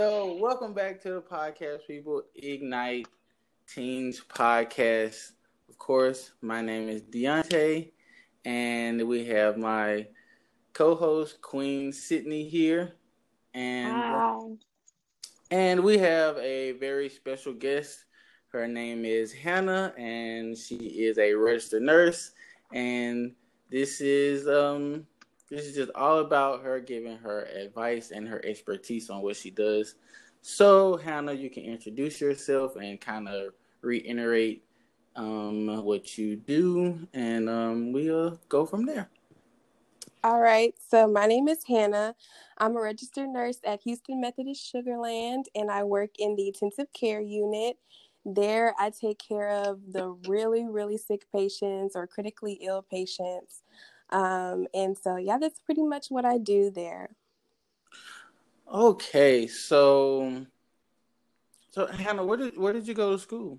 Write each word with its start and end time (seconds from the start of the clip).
So, 0.00 0.36
welcome 0.38 0.74
back 0.74 1.00
to 1.02 1.14
the 1.14 1.22
podcast, 1.22 1.86
people. 1.86 2.24
Ignite 2.34 3.06
Teens 3.66 4.20
Podcast. 4.28 5.32
Of 5.70 5.78
course, 5.78 6.32
my 6.42 6.60
name 6.60 6.90
is 6.90 7.00
Deontay, 7.00 7.92
and 8.44 9.08
we 9.08 9.24
have 9.24 9.56
my 9.56 10.06
co-host 10.74 11.40
Queen 11.40 11.90
Sydney 11.90 12.46
here, 12.46 12.92
and 13.54 13.94
Hi. 13.94 14.38
and 15.50 15.82
we 15.82 15.96
have 15.96 16.36
a 16.36 16.72
very 16.72 17.08
special 17.08 17.54
guest. 17.54 18.04
Her 18.54 18.68
name 18.68 19.04
is 19.04 19.32
Hannah, 19.32 19.92
and 19.98 20.56
she 20.56 20.76
is 20.76 21.18
a 21.18 21.34
registered 21.34 21.82
nurse. 21.82 22.30
And 22.72 23.34
this 23.68 24.00
is 24.00 24.46
um 24.46 25.08
this 25.50 25.66
is 25.66 25.74
just 25.74 25.90
all 25.96 26.20
about 26.20 26.62
her 26.62 26.78
giving 26.78 27.16
her 27.18 27.46
advice 27.46 28.12
and 28.12 28.28
her 28.28 28.40
expertise 28.44 29.10
on 29.10 29.22
what 29.22 29.34
she 29.34 29.50
does. 29.50 29.96
So, 30.40 30.96
Hannah, 30.96 31.32
you 31.32 31.50
can 31.50 31.64
introduce 31.64 32.20
yourself 32.20 32.76
and 32.76 33.00
kind 33.00 33.26
of 33.26 33.54
reiterate 33.80 34.62
um, 35.16 35.84
what 35.84 36.16
you 36.16 36.36
do, 36.36 37.08
and 37.12 37.48
um, 37.50 37.90
we'll 37.90 38.38
go 38.48 38.64
from 38.66 38.86
there. 38.86 39.10
All 40.24 40.40
right. 40.40 40.74
So 40.88 41.06
my 41.06 41.26
name 41.26 41.48
is 41.48 41.64
Hannah. 41.64 42.14
I'm 42.56 42.78
a 42.78 42.80
registered 42.80 43.28
nurse 43.28 43.58
at 43.62 43.82
Houston 43.82 44.22
Methodist 44.22 44.72
Sugarland, 44.72 45.44
and 45.54 45.70
I 45.70 45.84
work 45.84 46.12
in 46.18 46.34
the 46.34 46.46
intensive 46.46 46.90
care 46.94 47.20
unit. 47.20 47.76
There, 48.24 48.74
I 48.78 48.90
take 48.90 49.18
care 49.18 49.50
of 49.50 49.92
the 49.92 50.08
really, 50.28 50.64
really 50.64 50.96
sick 50.96 51.26
patients 51.30 51.94
or 51.94 52.06
critically 52.06 52.54
ill 52.62 52.82
patients. 52.82 53.62
Um, 54.10 54.66
and 54.72 54.96
so, 54.96 55.16
yeah, 55.16 55.38
that's 55.38 55.60
pretty 55.60 55.82
much 55.82 56.06
what 56.08 56.24
I 56.24 56.38
do 56.38 56.70
there. 56.70 57.10
Okay, 58.72 59.46
so 59.46 60.46
so 61.70 61.86
Hannah, 61.86 62.24
where 62.24 62.38
did 62.38 62.56
where 62.56 62.72
did 62.72 62.88
you 62.88 62.94
go 62.94 63.12
to 63.12 63.18
school? 63.18 63.58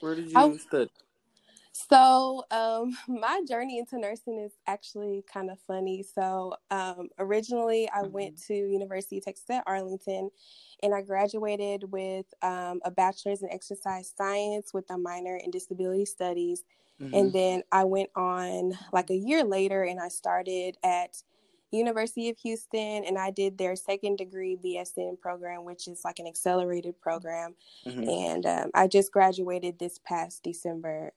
Where 0.00 0.14
did 0.14 0.30
you 0.30 0.38
I- 0.38 0.56
study? 0.56 0.90
So, 1.76 2.44
um, 2.52 2.96
my 3.08 3.42
journey 3.48 3.78
into 3.78 3.98
nursing 3.98 4.38
is 4.38 4.52
actually 4.66 5.24
kind 5.30 5.50
of 5.50 5.58
funny. 5.66 6.04
So, 6.04 6.54
um, 6.70 7.08
originally, 7.18 7.90
I 7.92 8.02
went 8.02 8.40
to 8.46 8.54
University 8.54 9.18
of 9.18 9.24
Texas 9.24 9.50
at 9.50 9.64
Arlington, 9.66 10.30
and 10.82 10.94
I 10.94 11.02
graduated 11.02 11.90
with 11.90 12.26
um, 12.42 12.80
a 12.84 12.90
bachelor's 12.92 13.42
in 13.42 13.50
exercise 13.50 14.12
science 14.16 14.72
with 14.72 14.88
a 14.90 14.96
minor 14.98 15.36
in 15.36 15.50
disability 15.50 16.04
studies. 16.04 16.62
Mhm. 17.00 17.18
And 17.18 17.32
then 17.32 17.62
I 17.72 17.82
went 17.84 18.10
on 18.14 18.78
like 18.92 19.10
a 19.10 19.16
year 19.16 19.42
later, 19.42 19.82
and 19.82 19.98
I 20.00 20.08
started 20.08 20.78
at 20.84 21.22
University 21.72 22.28
of 22.28 22.38
Houston, 22.38 23.04
and 23.04 23.18
I 23.18 23.32
did 23.32 23.58
their 23.58 23.74
second 23.74 24.16
degree 24.18 24.54
BSN 24.56 25.16
program, 25.16 25.64
which 25.64 25.88
is 25.88 26.04
like 26.04 26.20
an 26.20 26.28
accelerated 26.28 27.00
program. 27.00 27.56
Mhm. 27.84 28.08
And 28.08 28.46
um, 28.46 28.70
I 28.74 28.86
just 28.86 29.10
graduated 29.10 29.80
this 29.80 29.98
past 29.98 30.44
December. 30.44 31.12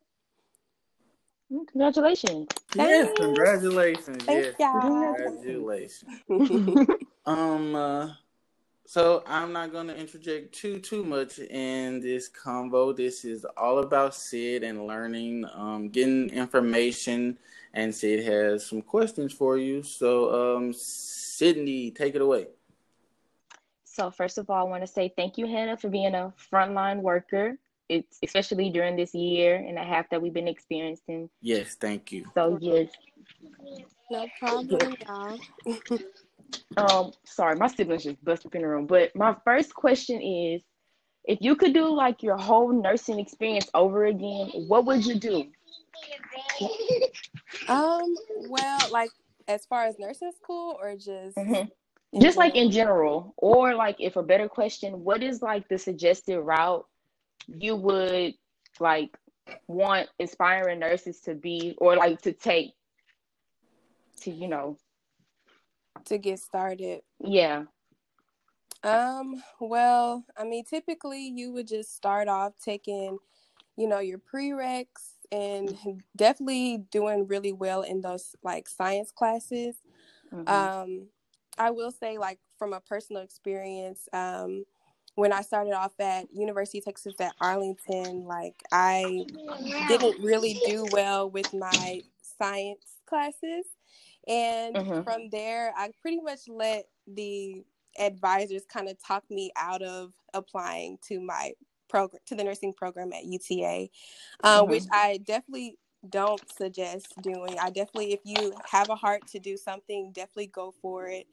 Congratulations. 1.50 2.48
Yes, 2.76 3.06
Thanks. 3.06 3.20
congratulations. 3.20 4.24
Thank 4.26 4.46
yes, 4.46 4.56
y'all. 4.60 5.16
congratulations. 5.16 6.04
Um, 7.26 7.76
uh, 7.76 8.12
so 8.86 9.22
I'm 9.28 9.52
not 9.52 9.74
gonna 9.74 9.94
interject 9.94 10.54
too 10.54 10.80
too 10.80 11.04
much 11.04 11.40
in 11.40 12.00
this 12.00 12.30
convo. 12.30 12.96
This 12.96 13.26
is 13.26 13.46
all 13.58 13.80
about 13.80 14.16
Sid 14.16 14.64
and 14.64 14.88
learning, 14.88 15.44
um, 15.54 15.90
getting 15.90 16.30
information, 16.30 17.38
and 17.74 17.94
Sid 17.94 18.24
has 18.24 18.66
some 18.66 18.82
questions 18.82 19.34
for 19.34 19.58
you. 19.58 19.84
So, 19.84 20.56
um, 20.56 20.72
Sydney, 20.72 21.92
take 21.92 22.16
it 22.16 22.22
away. 22.22 22.48
So 23.84 24.10
first 24.10 24.38
of 24.38 24.50
all, 24.50 24.66
I 24.66 24.70
want 24.70 24.84
to 24.84 24.88
say 24.88 25.12
thank 25.18 25.38
you, 25.38 25.48
Hannah, 25.48 25.76
for 25.76 25.90
being 25.90 26.16
a 26.16 26.32
frontline 26.50 27.02
worker. 27.02 27.58
It's 27.90 28.20
especially 28.24 28.70
during 28.70 28.96
this 28.96 29.14
year 29.14 29.56
and 29.56 29.78
a 29.78 29.84
half 29.84 30.10
that 30.10 30.22
we've 30.22 30.34
been 30.34 30.48
experiencing. 30.48 31.30
Yes, 31.42 31.76
thank 31.76 32.12
you. 32.12 32.26
So 32.34 32.58
yes. 32.62 32.90
no 34.12 34.28
problem, 34.40 34.96
y'all. 35.08 35.40
Um, 36.78 37.12
sorry, 37.26 37.56
my 37.56 37.68
siblings 37.68 38.04
just 38.04 38.24
busted 38.24 38.48
up 38.52 38.56
in 38.56 38.62
the 38.62 38.68
room. 38.68 38.86
But 38.86 39.14
my 39.16 39.36
first 39.44 39.74
question 39.74 40.22
is, 40.22 40.62
if 41.26 41.40
you 41.42 41.56
could 41.56 41.74
do 41.74 41.94
like 41.94 42.24
your 42.24 42.38
whole 42.38 42.72
nursing 42.72 43.20
experience 43.20 43.70
over 43.74 44.06
again, 44.06 44.50
what 44.68 44.86
would 44.86 45.06
you 45.06 45.16
do? 45.16 45.46
Um, 47.68 48.16
well, 48.48 48.80
like 48.92 49.10
as 49.48 49.66
far 49.66 49.86
as 49.86 49.96
nursing 50.00 50.32
school 50.42 50.78
or 50.82 50.96
just 50.96 51.38
Mhm. 51.38 51.70
Just 52.22 52.38
like 52.38 52.56
in 52.56 52.72
general, 52.72 53.34
or 53.38 53.76
like 53.76 53.98
if 54.00 54.16
a 54.16 54.24
better 54.24 54.48
question, 54.48 55.04
what 55.04 55.22
is 55.22 55.42
like 55.42 55.68
the 55.68 55.78
suggested 55.78 56.40
route 56.40 56.86
you 57.48 57.76
would 57.76 58.34
like 58.80 59.18
want 59.68 60.10
aspiring 60.20 60.80
nurses 60.80 61.22
to 61.22 61.36
be 61.36 61.76
or 61.78 61.96
like 61.96 62.22
to 62.22 62.34
take 62.34 62.72
to, 64.22 64.32
you 64.32 64.48
know, 64.48 64.78
to 66.06 66.18
get 66.18 66.40
started. 66.40 67.02
yeah. 67.20 67.64
Um, 68.84 69.44
well, 69.60 70.24
I 70.38 70.44
mean, 70.44 70.64
typically 70.64 71.28
you 71.28 71.52
would 71.52 71.68
just 71.68 71.96
start 71.96 72.28
off 72.28 72.54
taking, 72.64 73.18
you 73.76 73.88
know, 73.88 74.00
your 74.00 74.20
prereqs 74.20 75.16
and 75.32 75.76
definitely 76.16 76.86
doing 76.92 77.28
really 77.28 77.52
well 77.52 77.82
in 77.82 78.02
those 78.02 78.36
like 78.44 78.70
science 78.70 79.12
classes. 79.12 79.76
Mhm. 80.32 80.48
Um, 80.50 81.08
I 81.58 81.72
will 81.72 81.92
say, 81.92 82.18
like 82.18 82.40
from 82.58 82.74
a 82.74 82.80
personal 82.80 83.24
experience, 83.24 84.08
um, 84.14 84.66
when 85.18 85.34
I 85.34 85.42
started 85.42 85.74
off 85.74 86.00
at 86.00 86.28
University 86.34 86.80
of 86.80 86.86
Texas 86.86 87.16
at 87.20 87.36
Arlington, 87.42 88.26
like 88.26 88.64
I 88.72 89.26
didn't 89.90 90.24
really 90.24 90.60
do 90.66 90.86
well 90.94 91.30
with 91.30 91.54
my 91.54 92.04
science 92.22 93.02
classes, 93.08 93.66
and 94.28 94.76
Mhm. 94.76 95.04
from 95.04 95.30
there, 95.32 95.74
I 95.76 95.92
pretty 96.02 96.22
much 96.22 96.48
let 96.48 96.88
the 97.08 97.66
advisors 98.00 98.66
kind 98.66 98.90
of 98.90 99.02
talk 99.04 99.24
me 99.32 99.52
out 99.58 99.82
of 99.82 100.14
applying 100.36 101.00
to 101.08 101.20
my 101.20 101.54
program 101.90 102.22
to 102.28 102.36
the 102.36 102.44
nursing 102.44 102.74
program 102.74 103.12
at 103.14 103.26
UTA, 103.26 103.90
uh, 104.44 104.64
Mhm. 104.64 104.68
which 104.68 104.86
I 104.92 105.18
definitely 105.18 105.80
don't 106.10 106.48
suggest 106.52 107.20
doing. 107.24 107.58
I 107.60 107.72
definitely, 107.72 108.14
if 108.14 108.22
you 108.24 108.54
have 108.70 108.90
a 108.90 108.96
heart 108.96 109.26
to 109.30 109.40
do 109.40 109.58
something, 109.58 110.12
definitely 110.12 110.48
go 110.48 110.74
for 110.82 111.08
it. 111.08 111.28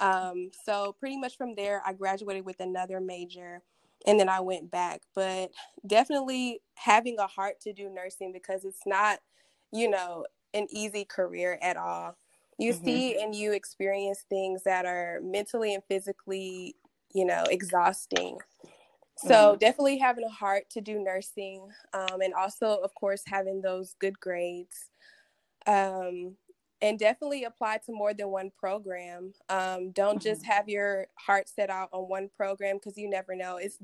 Um, 0.00 0.50
so 0.64 0.92
pretty 0.92 1.16
much 1.18 1.36
from 1.36 1.54
there, 1.54 1.82
I 1.84 1.92
graduated 1.92 2.44
with 2.44 2.60
another 2.60 3.00
major, 3.00 3.62
and 4.06 4.20
then 4.20 4.28
I 4.28 4.40
went 4.40 4.70
back. 4.70 5.02
But 5.14 5.52
definitely 5.86 6.62
having 6.74 7.18
a 7.18 7.26
heart 7.26 7.60
to 7.60 7.72
do 7.72 7.88
nursing 7.90 8.32
because 8.32 8.64
it's 8.64 8.86
not, 8.86 9.20
you 9.72 9.88
know, 9.90 10.26
an 10.54 10.66
easy 10.70 11.04
career 11.04 11.58
at 11.62 11.76
all. 11.76 12.16
You 12.58 12.72
Mhm. 12.72 12.72
see 12.72 13.20
and 13.20 13.34
you 13.34 13.52
experience 13.52 14.24
things 14.28 14.62
that 14.64 14.86
are 14.86 15.20
mentally 15.22 15.74
and 15.74 15.84
physically, 15.84 16.76
you 17.14 17.24
know, 17.24 17.44
exhausting. 17.50 18.38
So 19.16 19.56
definitely 19.56 19.98
having 19.98 20.24
a 20.24 20.30
heart 20.30 20.68
to 20.70 20.80
do 20.80 20.98
nursing, 21.02 21.70
um, 21.94 22.20
and 22.20 22.34
also, 22.34 22.76
of 22.82 22.94
course, 22.94 23.22
having 23.26 23.62
those 23.62 23.94
good 23.94 24.20
grades, 24.20 24.90
um, 25.66 26.36
and 26.82 26.98
definitely 26.98 27.44
apply 27.44 27.78
to 27.86 27.92
more 27.92 28.12
than 28.12 28.28
one 28.28 28.50
program. 28.58 29.32
Um, 29.48 29.90
don't 29.92 30.20
just 30.20 30.44
have 30.44 30.68
your 30.68 31.06
heart 31.14 31.48
set 31.48 31.70
out 31.70 31.88
on 31.92 32.08
one 32.08 32.28
program 32.36 32.76
because 32.76 32.98
you 32.98 33.08
never 33.08 33.34
know. 33.34 33.56
It's 33.56 33.78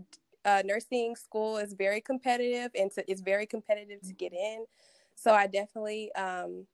uh, 0.45 0.63
nursing 0.65 1.17
school 1.17 1.59
is 1.59 1.73
very 1.73 2.01
competitive, 2.01 2.71
and 2.75 2.91
to, 2.93 3.11
it's 3.11 3.23
very 3.23 3.47
competitive 3.47 4.03
to 4.03 4.13
get 4.13 4.33
in. 4.33 4.67
So 5.15 5.33
I 5.33 5.47
definitely 5.47 6.13
um, 6.15 6.67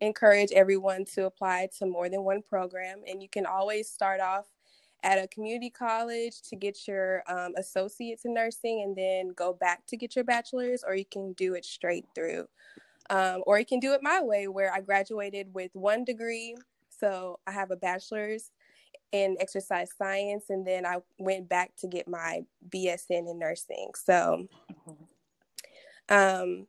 encourage 0.00 0.52
everyone 0.52 1.04
to 1.14 1.24
apply 1.24 1.68
to 1.78 1.86
more 1.86 2.08
than 2.08 2.24
one 2.24 2.42
program, 2.42 3.00
and 3.06 3.22
you 3.22 3.28
can 3.28 3.46
always 3.46 3.88
start 3.88 4.20
off 4.20 4.46
at 5.02 5.18
a 5.18 5.26
community 5.28 5.70
college 5.70 6.42
to 6.42 6.56
get 6.56 6.86
your 6.86 7.22
um, 7.26 7.54
associates 7.56 8.26
in 8.26 8.34
nursing 8.34 8.82
and 8.84 8.94
then 8.94 9.32
go 9.34 9.54
back 9.54 9.86
to 9.86 9.96
get 9.96 10.14
your 10.14 10.24
bachelor's, 10.24 10.84
or 10.86 10.94
you 10.94 11.06
can 11.06 11.32
do 11.32 11.54
it 11.54 11.64
straight 11.64 12.04
through. 12.14 12.46
Um, 13.10 13.42
or 13.46 13.58
you 13.58 13.66
can 13.66 13.80
do 13.80 13.94
it 13.94 14.02
my 14.02 14.22
way, 14.22 14.48
where 14.48 14.72
I 14.72 14.80
graduated 14.80 15.54
with 15.54 15.72
one 15.74 16.04
degree. 16.04 16.56
So 16.90 17.40
I 17.46 17.52
have 17.52 17.72
a 17.72 17.76
bachelor's 17.76 18.52
in 19.12 19.36
exercise 19.40 19.90
science, 19.96 20.46
and 20.50 20.66
then 20.66 20.86
I 20.86 20.98
went 21.18 21.48
back 21.48 21.76
to 21.78 21.88
get 21.88 22.08
my 22.08 22.44
BSN 22.70 23.28
in 23.28 23.38
nursing. 23.38 23.92
So, 23.96 24.48
um, 26.08 26.66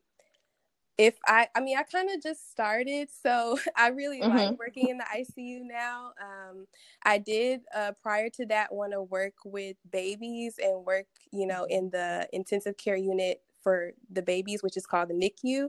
if 0.98 1.18
I, 1.26 1.48
I 1.56 1.62
mean, 1.62 1.78
I 1.78 1.84
kind 1.84 2.10
of 2.12 2.22
just 2.22 2.52
started, 2.52 3.10
so 3.12 3.58
I 3.76 3.88
really 3.90 4.24
like 4.24 4.52
Mhm. 4.52 4.60
working 4.60 4.90
in 4.90 4.98
the 4.98 5.06
ICU 5.12 5.62
now. 5.64 6.14
Um, 6.22 6.68
I 7.04 7.18
did 7.18 7.62
uh, 7.76 7.94
prior 8.02 8.30
to 8.32 8.46
that 8.48 8.74
want 8.74 8.94
to 8.94 9.02
work 9.02 9.34
with 9.46 9.78
babies 9.92 10.56
and 10.62 10.86
work, 10.86 11.08
you 11.32 11.48
know, 11.48 11.66
in 11.66 11.90
the 11.92 12.28
intensive 12.34 12.78
care 12.78 12.98
unit 12.98 13.42
for 13.63 13.92
the 14.12 14.22
babies, 14.22 14.63
which 14.63 14.78
is 14.78 14.86
called 14.86 15.10
the 15.10 15.13
NICU. 15.13 15.68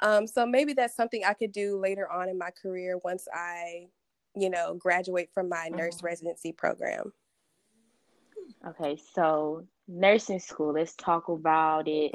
Um, 0.00 0.26
so 0.26 0.46
maybe 0.46 0.72
that's 0.72 0.96
something 0.96 1.24
I 1.24 1.34
could 1.34 1.52
do 1.52 1.78
later 1.78 2.10
on 2.10 2.28
in 2.28 2.38
my 2.38 2.50
career 2.50 2.98
once 3.04 3.26
I, 3.32 3.86
you 4.34 4.50
know, 4.50 4.74
graduate 4.74 5.30
from 5.32 5.48
my 5.48 5.68
nurse 5.68 5.96
mm-hmm. 5.96 6.06
residency 6.06 6.52
program. 6.52 7.12
Okay, 8.66 8.98
so 9.14 9.66
nursing 9.88 10.40
school, 10.40 10.72
let's 10.72 10.94
talk 10.94 11.28
about 11.28 11.88
it. 11.88 12.14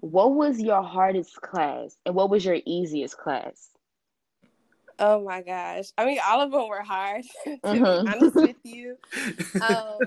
What 0.00 0.34
was 0.34 0.60
your 0.60 0.82
hardest 0.82 1.40
class 1.40 1.96
and 2.04 2.14
what 2.14 2.30
was 2.30 2.44
your 2.44 2.58
easiest 2.66 3.16
class? 3.18 3.70
Oh 4.98 5.22
my 5.22 5.42
gosh. 5.42 5.86
I 5.98 6.06
mean, 6.06 6.18
all 6.26 6.40
of 6.40 6.50
them 6.50 6.68
were 6.68 6.82
hard, 6.82 7.24
to 7.44 7.58
mm-hmm. 7.64 8.06
be 8.06 8.12
honest 8.12 8.36
with 8.36 8.56
you. 8.64 8.96
Um, 9.60 9.98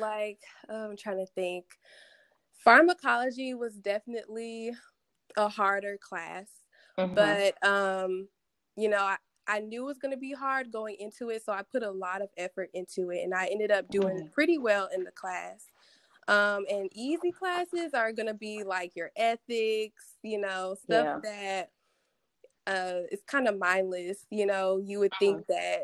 like, 0.00 0.38
oh, 0.68 0.90
I'm 0.90 0.96
trying 0.96 1.18
to 1.18 1.26
think. 1.26 1.64
Pharmacology 2.58 3.54
was 3.54 3.74
definitely 3.74 4.72
a 5.36 5.48
harder 5.48 5.98
class, 6.00 6.48
mm-hmm. 6.98 7.14
but, 7.14 7.54
um, 7.66 8.28
you 8.76 8.88
know, 8.88 8.98
I, 8.98 9.16
I 9.46 9.60
knew 9.60 9.82
it 9.84 9.86
was 9.86 9.98
going 9.98 10.12
to 10.12 10.18
be 10.18 10.32
hard 10.32 10.70
going 10.70 10.96
into 10.98 11.30
it. 11.30 11.44
So 11.44 11.52
I 11.52 11.62
put 11.62 11.82
a 11.82 11.90
lot 11.90 12.20
of 12.20 12.28
effort 12.36 12.68
into 12.74 13.10
it 13.10 13.22
and 13.22 13.34
I 13.34 13.46
ended 13.46 13.70
up 13.70 13.88
doing 13.88 14.16
mm-hmm. 14.16 14.32
pretty 14.34 14.58
well 14.58 14.88
in 14.94 15.04
the 15.04 15.10
class. 15.10 15.66
Um, 16.28 16.66
and 16.70 16.90
easy 16.92 17.32
classes 17.32 17.94
are 17.94 18.12
going 18.12 18.26
to 18.26 18.34
be 18.34 18.62
like 18.62 18.92
your 18.94 19.10
ethics, 19.16 20.16
you 20.22 20.38
know, 20.38 20.76
stuff 20.78 21.20
yeah. 21.24 21.64
that 22.66 22.72
uh, 22.72 23.00
it's 23.10 23.22
kind 23.26 23.48
of 23.48 23.58
mindless. 23.58 24.26
You 24.30 24.44
know, 24.44 24.76
you 24.76 24.98
would 24.98 25.14
think 25.18 25.38
uh-huh. 25.38 25.44
that 25.48 25.80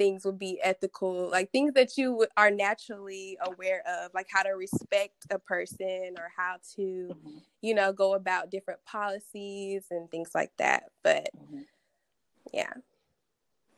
things 0.00 0.24
would 0.24 0.38
be 0.38 0.58
ethical, 0.62 1.28
like 1.30 1.52
things 1.52 1.74
that 1.74 1.98
you 1.98 2.26
are 2.34 2.50
naturally 2.50 3.36
aware 3.42 3.82
of, 3.86 4.10
like 4.14 4.28
how 4.30 4.42
to 4.42 4.52
respect 4.52 5.26
a 5.30 5.38
person 5.38 6.14
or 6.16 6.30
how 6.34 6.56
to, 6.74 7.10
mm-hmm. 7.12 7.36
you 7.60 7.74
know, 7.74 7.92
go 7.92 8.14
about 8.14 8.50
different 8.50 8.82
policies 8.86 9.84
and 9.90 10.10
things 10.10 10.30
like 10.34 10.52
that. 10.56 10.84
But 11.04 11.28
mm-hmm. 11.36 11.60
yeah. 12.50 12.72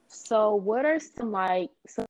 So, 0.06 0.54
what 0.54 0.84
are 0.84 1.00
some 1.00 1.32
like 1.32 1.70
some 1.88 2.06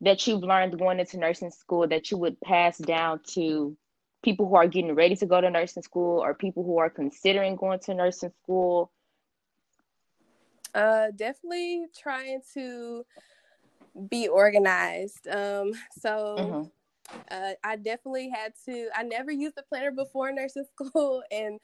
that 0.00 0.26
you've 0.26 0.42
learned 0.42 0.78
going 0.78 0.98
into 0.98 1.18
nursing 1.18 1.50
school 1.50 1.86
that 1.88 2.10
you 2.10 2.16
would 2.16 2.40
pass 2.40 2.78
down 2.78 3.20
to 3.34 3.76
people 4.24 4.48
who 4.48 4.54
are 4.54 4.66
getting 4.66 4.94
ready 4.94 5.14
to 5.16 5.26
go 5.26 5.42
to 5.42 5.50
nursing 5.50 5.82
school 5.82 6.20
or 6.20 6.32
people 6.32 6.64
who 6.64 6.78
are 6.78 6.88
considering 6.88 7.54
going 7.54 7.80
to 7.80 7.92
nursing 7.92 8.32
school? 8.42 8.90
Uh, 10.74 11.10
definitely 11.14 11.86
trying 11.96 12.40
to 12.54 13.04
be 14.08 14.28
organized. 14.28 15.28
Um, 15.28 15.72
so 15.98 16.36
mm-hmm. 16.38 17.16
uh, 17.30 17.52
I 17.62 17.76
definitely 17.76 18.30
had 18.30 18.54
to. 18.66 18.88
I 18.94 19.02
never 19.02 19.30
used 19.30 19.58
a 19.58 19.62
planner 19.62 19.90
before 19.90 20.32
nursing 20.32 20.64
school, 20.74 21.22
and 21.30 21.60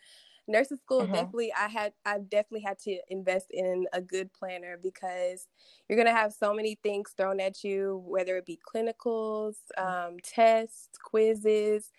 nursing 0.47 0.79
school 0.79 1.03
mm-hmm. 1.03 1.13
definitely 1.13 1.53
I 1.59 1.69
had. 1.69 1.93
I 2.05 2.19
definitely 2.19 2.63
had 2.67 2.79
to 2.81 2.99
invest 3.09 3.47
in 3.51 3.87
a 3.93 4.01
good 4.01 4.33
planner 4.33 4.79
because 4.83 5.47
you're 5.89 5.99
gonna 5.99 6.17
have 6.17 6.35
so 6.35 6.53
many 6.53 6.79
things 6.83 7.15
thrown 7.17 7.41
at 7.41 7.65
you, 7.65 8.03
whether 8.07 8.37
it 8.37 8.47
be 8.47 8.59
clinicals, 8.59 9.55
mm-hmm. 9.79 10.13
um, 10.13 10.17
tests, 10.23 10.91
quizzes 11.03 11.91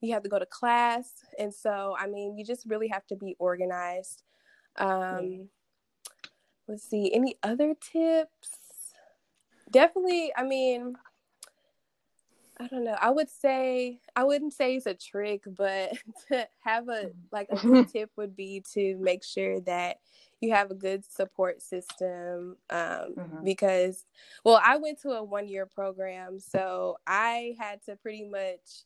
you 0.00 0.12
have 0.12 0.22
to 0.22 0.28
go 0.28 0.38
to 0.38 0.46
class 0.46 1.10
and 1.38 1.52
so 1.52 1.96
i 1.98 2.06
mean 2.06 2.36
you 2.36 2.44
just 2.44 2.66
really 2.66 2.88
have 2.88 3.06
to 3.06 3.16
be 3.16 3.34
organized 3.38 4.22
um 4.76 5.48
let's 6.68 6.88
see 6.88 7.12
any 7.12 7.36
other 7.42 7.74
tips 7.74 8.50
definitely 9.70 10.32
i 10.36 10.42
mean 10.42 10.94
i 12.58 12.66
don't 12.68 12.84
know 12.84 12.96
i 13.00 13.10
would 13.10 13.30
say 13.30 13.98
i 14.14 14.24
wouldn't 14.24 14.52
say 14.52 14.76
it's 14.76 14.86
a 14.86 14.94
trick 14.94 15.42
but 15.46 15.92
to 16.28 16.46
have 16.60 16.88
a 16.88 17.10
like 17.32 17.48
a 17.50 17.84
tip 17.92 18.10
would 18.16 18.36
be 18.36 18.62
to 18.72 18.96
make 18.98 19.24
sure 19.24 19.60
that 19.60 19.98
you 20.40 20.52
have 20.52 20.70
a 20.70 20.74
good 20.74 21.02
support 21.10 21.62
system 21.62 22.56
um, 22.68 23.14
mm-hmm. 23.16 23.44
because 23.44 24.04
well 24.44 24.60
i 24.64 24.76
went 24.76 25.00
to 25.00 25.10
a 25.10 25.22
one 25.22 25.48
year 25.48 25.66
program 25.66 26.38
so 26.38 26.96
i 27.06 27.54
had 27.58 27.82
to 27.84 27.96
pretty 27.96 28.24
much 28.24 28.84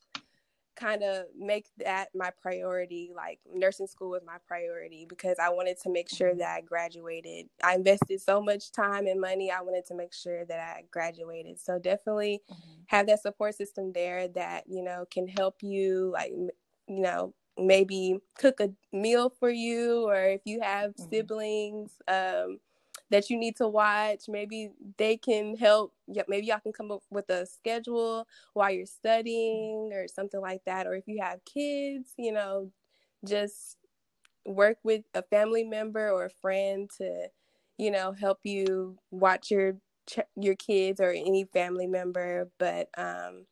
kind 0.81 1.03
of 1.03 1.25
make 1.37 1.67
that 1.77 2.09
my 2.15 2.31
priority 2.41 3.11
like 3.15 3.39
nursing 3.53 3.87
school 3.87 4.09
was 4.09 4.23
my 4.25 4.37
priority 4.47 5.05
because 5.07 5.37
i 5.39 5.49
wanted 5.49 5.77
to 5.79 5.89
make 5.89 6.09
sure 6.09 6.33
that 6.33 6.55
i 6.57 6.61
graduated 6.61 7.45
i 7.63 7.75
invested 7.75 8.19
so 8.19 8.41
much 8.41 8.71
time 8.71 9.05
and 9.05 9.21
money 9.21 9.51
i 9.51 9.61
wanted 9.61 9.85
to 9.85 9.93
make 9.93 10.13
sure 10.13 10.43
that 10.45 10.59
i 10.59 10.83
graduated 10.89 11.59
so 11.59 11.77
definitely 11.77 12.41
mm-hmm. 12.51 12.81
have 12.87 13.05
that 13.05 13.21
support 13.21 13.53
system 13.53 13.91
there 13.93 14.27
that 14.27 14.63
you 14.67 14.83
know 14.83 15.05
can 15.11 15.27
help 15.27 15.61
you 15.61 16.11
like 16.13 16.31
you 16.31 16.51
know 16.87 17.33
maybe 17.57 18.17
cook 18.37 18.59
a 18.59 18.69
meal 18.91 19.29
for 19.29 19.49
you 19.49 20.07
or 20.07 20.23
if 20.25 20.41
you 20.45 20.61
have 20.61 20.91
mm-hmm. 20.91 21.09
siblings 21.09 21.93
um 22.07 22.57
that 23.11 23.29
you 23.29 23.37
need 23.37 23.55
to 23.57 23.67
watch. 23.67 24.23
Maybe 24.27 24.71
they 24.97 25.17
can 25.17 25.55
help. 25.55 25.93
Maybe 26.27 26.47
y'all 26.47 26.59
can 26.59 26.73
come 26.73 26.91
up 26.91 27.03
with 27.11 27.29
a 27.29 27.45
schedule 27.45 28.25
while 28.53 28.71
you're 28.71 28.85
studying 28.85 29.91
or 29.93 30.07
something 30.07 30.41
like 30.41 30.61
that. 30.65 30.87
Or 30.87 30.95
if 30.95 31.07
you 31.07 31.19
have 31.21 31.45
kids, 31.45 32.13
you 32.17 32.31
know, 32.31 32.71
just 33.25 33.77
work 34.45 34.77
with 34.83 35.03
a 35.13 35.21
family 35.23 35.63
member 35.63 36.09
or 36.09 36.25
a 36.25 36.29
friend 36.29 36.89
to, 36.97 37.27
you 37.77 37.91
know, 37.91 38.13
help 38.13 38.39
you 38.43 38.97
watch 39.11 39.51
your 39.51 39.77
your 40.35 40.55
kids 40.55 40.99
or 40.99 41.11
any 41.11 41.45
family 41.53 41.87
member. 41.87 42.49
But 42.57 42.89
um, 42.97 43.45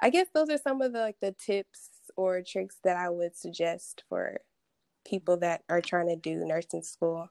I 0.00 0.10
guess 0.10 0.28
those 0.34 0.48
are 0.48 0.58
some 0.58 0.80
of 0.80 0.92
the 0.92 1.00
like 1.00 1.20
the 1.20 1.32
tips 1.32 1.90
or 2.16 2.42
tricks 2.42 2.78
that 2.84 2.96
I 2.96 3.10
would 3.10 3.36
suggest 3.36 4.04
for 4.08 4.40
people 5.06 5.36
that 5.38 5.62
are 5.68 5.80
trying 5.80 6.08
to 6.08 6.16
do 6.16 6.44
nursing 6.44 6.82
school 6.82 7.28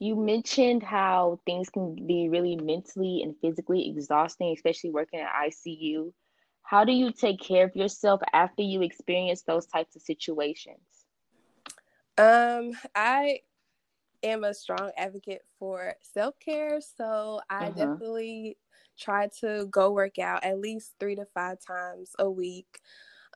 you 0.00 0.16
mentioned 0.16 0.82
how 0.82 1.38
things 1.44 1.68
can 1.68 1.94
be 2.06 2.30
really 2.30 2.56
mentally 2.56 3.20
and 3.22 3.36
physically 3.42 3.90
exhausting, 3.90 4.52
especially 4.56 4.90
working 4.90 5.20
at 5.20 5.30
ICU. 5.48 6.10
How 6.62 6.84
do 6.84 6.92
you 6.92 7.12
take 7.12 7.38
care 7.38 7.66
of 7.66 7.76
yourself 7.76 8.22
after 8.32 8.62
you 8.62 8.80
experience 8.80 9.42
those 9.42 9.66
types 9.66 9.94
of 9.96 10.02
situations? 10.02 10.80
Um, 12.16 12.72
I 12.94 13.40
am 14.22 14.44
a 14.44 14.54
strong 14.54 14.90
advocate 14.96 15.42
for 15.58 15.94
self 16.00 16.34
care, 16.40 16.80
so 16.80 17.40
I 17.50 17.66
uh-huh. 17.66 17.70
definitely 17.70 18.56
try 18.98 19.28
to 19.40 19.66
go 19.70 19.92
work 19.92 20.18
out 20.18 20.44
at 20.44 20.60
least 20.60 20.94
three 20.98 21.16
to 21.16 21.26
five 21.26 21.58
times 21.66 22.12
a 22.18 22.30
week. 22.30 22.80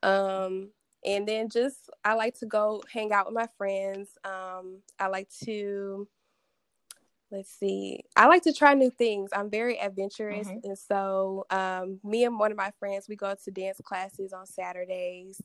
Um, 0.03 0.71
and 1.05 1.29
then 1.29 1.51
just 1.51 1.91
I 2.07 2.15
like 2.15 2.39
to 2.39 2.47
go 2.47 2.83
hang 2.91 3.13
out 3.13 3.27
with 3.27 3.35
my 3.35 3.49
friends. 3.59 4.17
Um, 4.25 4.79
I 4.99 5.09
like 5.09 5.29
to 5.45 6.09
let's 7.35 7.51
see. 7.51 8.05
I 8.17 8.27
like 8.27 8.43
to 8.45 8.53
try 8.53 8.75
new 8.75 8.91
things. 8.91 9.31
I'm 9.33 9.51
very 9.51 9.79
adventurous 9.81 10.47
mm-hmm. 10.47 10.61
and 10.63 10.79
so 10.79 11.45
um, 11.51 11.99
me 12.05 12.25
and 12.25 12.39
one 12.39 12.53
of 12.53 12.57
my 12.57 12.71
friends 12.79 13.07
we 13.09 13.17
go 13.17 13.35
to 13.45 13.51
dance 13.51 13.81
classes 13.85 14.33
on 14.33 14.47
saturdays. 14.47 15.41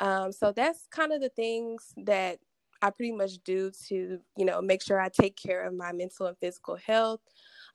Um, 0.00 0.32
so 0.32 0.52
that's 0.52 0.86
kind 0.90 1.12
of 1.12 1.20
the 1.20 1.30
things 1.30 1.92
that 2.04 2.38
i 2.82 2.90
pretty 2.90 3.12
much 3.12 3.38
do 3.44 3.70
to 3.88 4.18
you 4.36 4.44
know 4.44 4.60
make 4.60 4.82
sure 4.82 5.00
i 5.00 5.08
take 5.08 5.36
care 5.36 5.64
of 5.64 5.72
my 5.72 5.92
mental 5.92 6.26
and 6.26 6.36
physical 6.38 6.76
health. 6.76 7.20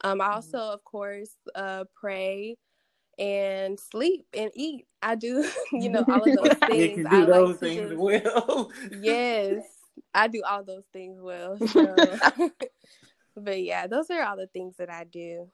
Um, 0.01 0.21
i 0.21 0.25
mm-hmm. 0.25 0.35
also 0.35 0.59
of 0.59 0.83
course 0.83 1.31
uh, 1.55 1.85
pray 1.99 2.57
and 3.17 3.77
sleep 3.77 4.25
and 4.33 4.49
eat. 4.55 4.85
I 5.01 5.15
do 5.15 5.49
you 5.71 5.89
know 5.89 6.05
all 6.07 6.21
of 6.21 6.25
those 6.25 6.53
things. 6.67 6.97
you 6.97 7.03
can 7.03 7.11
do 7.11 7.23
I 7.23 7.25
those 7.25 7.49
like 7.49 7.59
things 7.59 7.93
well. 7.95 8.71
Yes 9.01 9.63
i 10.13 10.27
do 10.27 10.41
all 10.47 10.63
those 10.63 10.85
things 10.91 11.19
well 11.21 11.57
so 11.67 12.51
but 13.39 13.61
yeah, 13.61 13.87
those 13.87 14.09
are 14.09 14.23
all 14.23 14.37
the 14.37 14.47
things 14.47 14.77
that 14.77 14.89
I 14.89 15.03
do. 15.03 15.49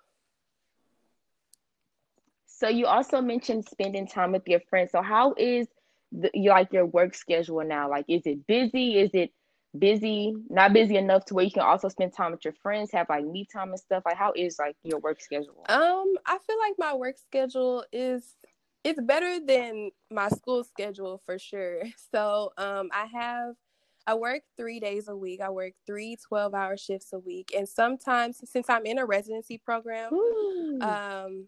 So 2.46 2.70
you 2.70 2.86
also 2.86 3.22
mentioned 3.22 3.66
spending 3.70 4.08
time 4.08 4.32
with 4.32 4.48
your 4.48 4.62
friends. 4.70 4.92
So 4.92 5.02
how 5.02 5.34
is 5.38 5.68
the, 6.12 6.30
your 6.34 6.54
like 6.54 6.72
your 6.72 6.86
work 6.86 7.14
schedule 7.14 7.64
now? 7.66 7.90
Like, 7.90 8.06
is 8.08 8.22
it 8.26 8.48
busy? 8.48 8.98
Is 8.98 9.12
it 9.14 9.32
busy? 9.78 10.34
Not 10.50 10.72
busy 10.72 10.96
enough 10.96 11.26
to 11.26 11.34
where 11.34 11.44
you 11.44 11.52
can 11.52 11.64
also 11.64 11.90
spend 11.90 12.14
time 12.14 12.32
with 12.32 12.46
your 12.46 12.54
friends, 12.62 12.92
have 12.94 13.10
like 13.10 13.26
me 13.26 13.46
time 13.52 13.70
and 13.70 13.80
stuff. 13.80 14.04
Like, 14.06 14.18
how 14.18 14.32
is 14.36 14.58
like 14.58 14.78
your 14.84 15.00
work 15.00 15.22
schedule? 15.22 15.66
Um, 15.68 16.14
I 16.26 16.38
feel 16.38 16.58
like 16.60 16.76
my 16.78 16.94
work 16.94 17.18
schedule 17.18 17.84
is 17.92 18.36
it's 18.86 19.02
better 19.02 19.40
than 19.46 19.92
my 20.12 20.30
school 20.30 20.64
schedule 20.64 21.22
for 21.26 21.38
sure. 21.38 21.82
So, 22.12 22.54
um, 22.58 22.90
I 22.94 23.08
have 23.08 23.56
I 24.08 24.14
work 24.14 24.42
three 24.56 24.80
days 24.80 25.08
a 25.08 25.16
week. 25.16 25.42
I 25.42 25.50
work 25.50 25.74
three 25.86 26.18
12 26.28 26.54
hour 26.54 26.78
shifts 26.78 27.12
a 27.14 27.20
week. 27.20 27.54
And 27.56 27.68
sometimes, 27.68 28.42
since 28.50 28.70
I'm 28.70 28.86
in 28.86 29.00
a 29.00 29.06
residency 29.06 29.58
program, 29.58 30.14
um, 30.82 31.48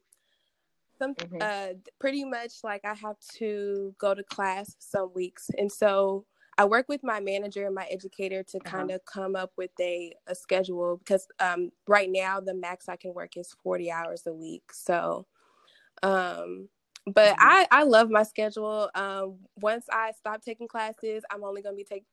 some 0.98 1.14
mm-hmm. 1.14 1.38
uh, 1.40 1.74
pretty 2.00 2.26
much 2.26 2.64
like 2.64 2.84
I 2.84 2.96
have 2.96 3.18
to 3.36 3.94
go 4.00 4.16
to 4.16 4.24
class 4.24 4.76
some 4.80 5.12
weeks. 5.14 5.50
And 5.58 5.72
so 5.72 6.26
I 6.58 6.66
work 6.66 6.90
with 6.90 7.04
my 7.04 7.20
manager 7.20 7.66
and 7.66 7.76
my 7.76 7.86
educator 7.92 8.42
to 8.42 8.58
uh-huh. 8.58 8.78
kind 8.78 8.92
of 8.92 9.06
come 9.06 9.36
up 9.36 9.52
with 9.58 9.72
a, 9.80 10.14
a 10.26 10.34
schedule 10.34 10.98
because 10.98 11.28
um, 11.40 11.72
right 11.88 12.10
now 12.12 12.40
the 12.40 12.56
max 12.56 12.90
I 12.90 12.96
can 12.96 13.14
work 13.14 13.38
is 13.38 13.56
40 13.64 13.92
hours 13.92 14.24
a 14.26 14.34
week. 14.34 14.74
So, 14.74 15.28
um, 16.02 16.70
but 17.06 17.36
mm-hmm. 17.36 17.48
I 17.48 17.68
I 17.72 17.84
love 17.84 18.10
my 18.10 18.24
schedule. 18.24 18.90
Um, 18.96 19.38
once 19.62 19.86
I 19.92 20.12
stop 20.18 20.44
taking 20.44 20.68
classes, 20.68 21.24
I'm 21.32 21.44
only 21.44 21.62
gonna 21.62 21.78
be 21.78 21.84
take 21.84 22.04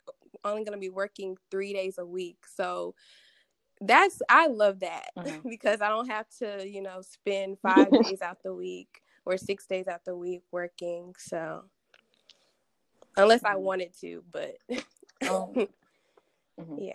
only 0.44 0.64
gonna 0.64 0.78
be 0.78 0.90
working 0.90 1.36
three 1.50 1.72
days 1.72 1.98
a 1.98 2.06
week. 2.06 2.38
So 2.46 2.94
that's 3.80 4.22
I 4.28 4.46
love 4.46 4.80
that 4.80 5.10
mm-hmm. 5.18 5.48
because 5.48 5.80
I 5.80 5.88
don't 5.88 6.08
have 6.08 6.26
to 6.38 6.68
you 6.68 6.82
know 6.82 7.02
spend 7.02 7.58
five 7.60 7.90
days 8.02 8.22
out 8.22 8.42
the 8.42 8.54
week 8.54 9.02
or 9.24 9.36
six 9.36 9.66
days 9.66 9.88
out 9.88 10.04
the 10.04 10.16
week 10.16 10.42
working. 10.52 11.14
So 11.18 11.64
unless 13.16 13.44
I 13.44 13.54
mm-hmm. 13.54 13.62
wanted 13.62 13.90
to, 14.00 14.22
but 14.30 14.56
oh. 15.24 15.52
mm-hmm. 16.60 16.78
yeah. 16.78 16.94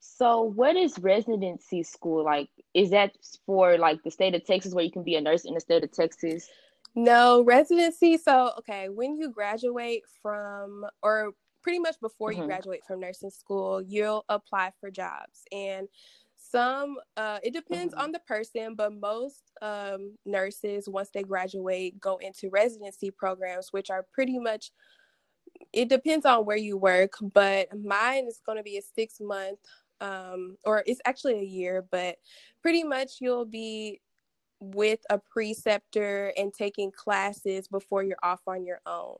So, 0.00 0.42
what 0.42 0.74
is 0.74 0.98
residency 0.98 1.84
school 1.84 2.24
like? 2.24 2.48
Is 2.74 2.90
that 2.90 3.12
for 3.46 3.78
like 3.78 4.02
the 4.02 4.10
state 4.10 4.34
of 4.34 4.44
Texas 4.44 4.74
where 4.74 4.84
you 4.84 4.90
can 4.90 5.04
be 5.04 5.14
a 5.14 5.20
nurse 5.20 5.44
in 5.44 5.54
the 5.54 5.60
state 5.60 5.84
of 5.84 5.92
Texas? 5.92 6.48
No, 6.94 7.42
residency. 7.44 8.16
So, 8.16 8.52
okay, 8.58 8.88
when 8.88 9.16
you 9.16 9.30
graduate 9.30 10.02
from, 10.20 10.84
or 11.02 11.34
pretty 11.68 11.80
much 11.80 12.00
before 12.00 12.30
mm-hmm. 12.30 12.40
you 12.40 12.46
graduate 12.46 12.80
from 12.86 12.98
nursing 12.98 13.28
school, 13.28 13.82
you'll 13.82 14.24
apply 14.30 14.72
for 14.80 14.90
jobs. 14.90 15.42
And 15.52 15.86
some, 16.38 16.96
uh, 17.18 17.40
it 17.42 17.52
depends 17.52 17.92
mm-hmm. 17.92 18.04
on 18.04 18.12
the 18.12 18.20
person, 18.20 18.74
but 18.74 18.94
most 18.94 19.42
um, 19.60 20.16
nurses, 20.24 20.88
once 20.88 21.10
they 21.12 21.22
graduate, 21.22 22.00
go 22.00 22.16
into 22.22 22.48
residency 22.48 23.10
programs, 23.10 23.68
which 23.70 23.90
are 23.90 24.06
pretty 24.14 24.38
much 24.38 24.70
it 25.74 25.90
depends 25.90 26.24
on 26.24 26.46
where 26.46 26.56
you 26.56 26.78
work, 26.78 27.12
but 27.34 27.68
mine 27.78 28.26
is 28.28 28.40
going 28.46 28.56
to 28.56 28.64
be 28.64 28.78
a 28.78 28.82
six 28.82 29.20
month 29.20 29.58
um, 30.00 30.56
or 30.64 30.82
it's 30.86 31.02
actually 31.04 31.38
a 31.38 31.44
year, 31.44 31.84
but 31.90 32.16
pretty 32.62 32.82
much 32.82 33.16
you'll 33.20 33.44
be 33.44 34.00
with 34.58 35.00
a 35.10 35.18
preceptor 35.18 36.32
and 36.38 36.54
taking 36.54 36.90
classes 36.92 37.68
before 37.68 38.02
you're 38.02 38.16
off 38.22 38.40
on 38.46 38.64
your 38.64 38.80
own. 38.86 39.18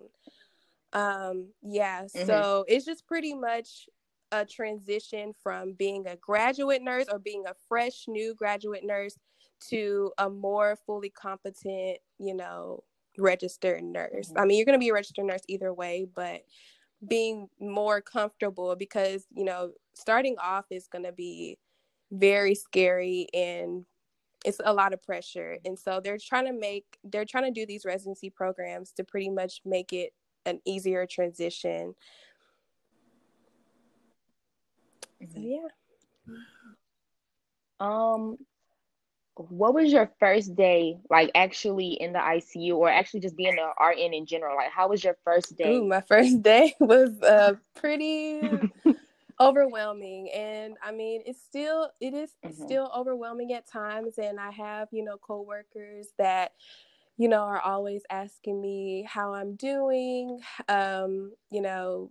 Um, 0.92 1.50
yeah, 1.62 2.02
mm-hmm. 2.02 2.26
so 2.26 2.64
it's 2.68 2.84
just 2.86 3.06
pretty 3.06 3.34
much 3.34 3.88
a 4.32 4.44
transition 4.44 5.32
from 5.42 5.72
being 5.72 6.06
a 6.06 6.16
graduate 6.16 6.82
nurse 6.82 7.06
or 7.10 7.18
being 7.18 7.44
a 7.46 7.54
fresh 7.68 8.04
new 8.08 8.34
graduate 8.34 8.84
nurse 8.84 9.16
to 9.70 10.12
a 10.18 10.28
more 10.28 10.76
fully 10.86 11.10
competent, 11.10 11.98
you 12.18 12.34
know, 12.34 12.82
registered 13.18 13.82
nurse. 13.82 14.28
Mm-hmm. 14.28 14.38
I 14.38 14.44
mean, 14.44 14.58
you're 14.58 14.66
going 14.66 14.78
to 14.78 14.84
be 14.84 14.90
a 14.90 14.94
registered 14.94 15.24
nurse 15.24 15.42
either 15.48 15.72
way, 15.72 16.06
but 16.14 16.42
being 17.06 17.48
more 17.60 18.00
comfortable 18.00 18.74
because, 18.76 19.24
you 19.34 19.44
know, 19.44 19.72
starting 19.94 20.36
off 20.42 20.66
is 20.70 20.88
going 20.88 21.04
to 21.04 21.12
be 21.12 21.58
very 22.10 22.54
scary 22.54 23.28
and 23.34 23.84
it's 24.44 24.60
a 24.64 24.72
lot 24.72 24.92
of 24.92 25.02
pressure. 25.02 25.58
And 25.64 25.78
so 25.78 26.00
they're 26.02 26.18
trying 26.18 26.46
to 26.46 26.52
make, 26.52 26.84
they're 27.04 27.24
trying 27.24 27.52
to 27.52 27.60
do 27.60 27.66
these 27.66 27.84
residency 27.84 28.30
programs 28.30 28.92
to 28.92 29.04
pretty 29.04 29.30
much 29.30 29.60
make 29.64 29.92
it 29.92 30.12
an 30.48 30.60
easier 30.64 31.06
transition. 31.06 31.94
So, 35.20 35.38
yeah. 35.38 35.68
Um, 37.80 38.38
what 39.38 39.74
was 39.74 39.92
your 39.92 40.10
first 40.18 40.54
day 40.56 40.98
like 41.10 41.30
actually 41.34 41.92
in 41.92 42.12
the 42.12 42.18
ICU 42.18 42.74
or 42.74 42.90
actually 42.90 43.20
just 43.20 43.36
being 43.36 43.56
an 43.58 43.70
RN 43.80 44.14
in 44.14 44.26
general? 44.26 44.56
Like 44.56 44.72
how 44.72 44.88
was 44.88 45.02
your 45.04 45.16
first 45.24 45.56
day? 45.56 45.76
Ooh, 45.76 45.84
my 45.84 46.00
first 46.08 46.42
day 46.42 46.74
was 46.80 47.20
uh 47.22 47.54
pretty 47.76 48.40
overwhelming 49.40 50.30
and 50.34 50.76
I 50.82 50.90
mean 50.90 51.22
it's 51.24 51.40
still 51.40 51.90
it 52.00 52.14
is 52.14 52.30
mm-hmm. 52.44 52.64
still 52.64 52.90
overwhelming 52.96 53.52
at 53.52 53.66
times 53.66 54.18
and 54.18 54.40
I 54.40 54.50
have, 54.50 54.88
you 54.90 55.04
know, 55.04 55.16
coworkers 55.18 56.08
that 56.18 56.52
you 57.18 57.28
know 57.28 57.42
are 57.42 57.60
always 57.60 58.02
asking 58.10 58.60
me 58.60 59.06
how 59.08 59.34
I'm 59.34 59.56
doing, 59.56 60.40
um, 60.68 61.32
you 61.50 61.60
know, 61.60 62.10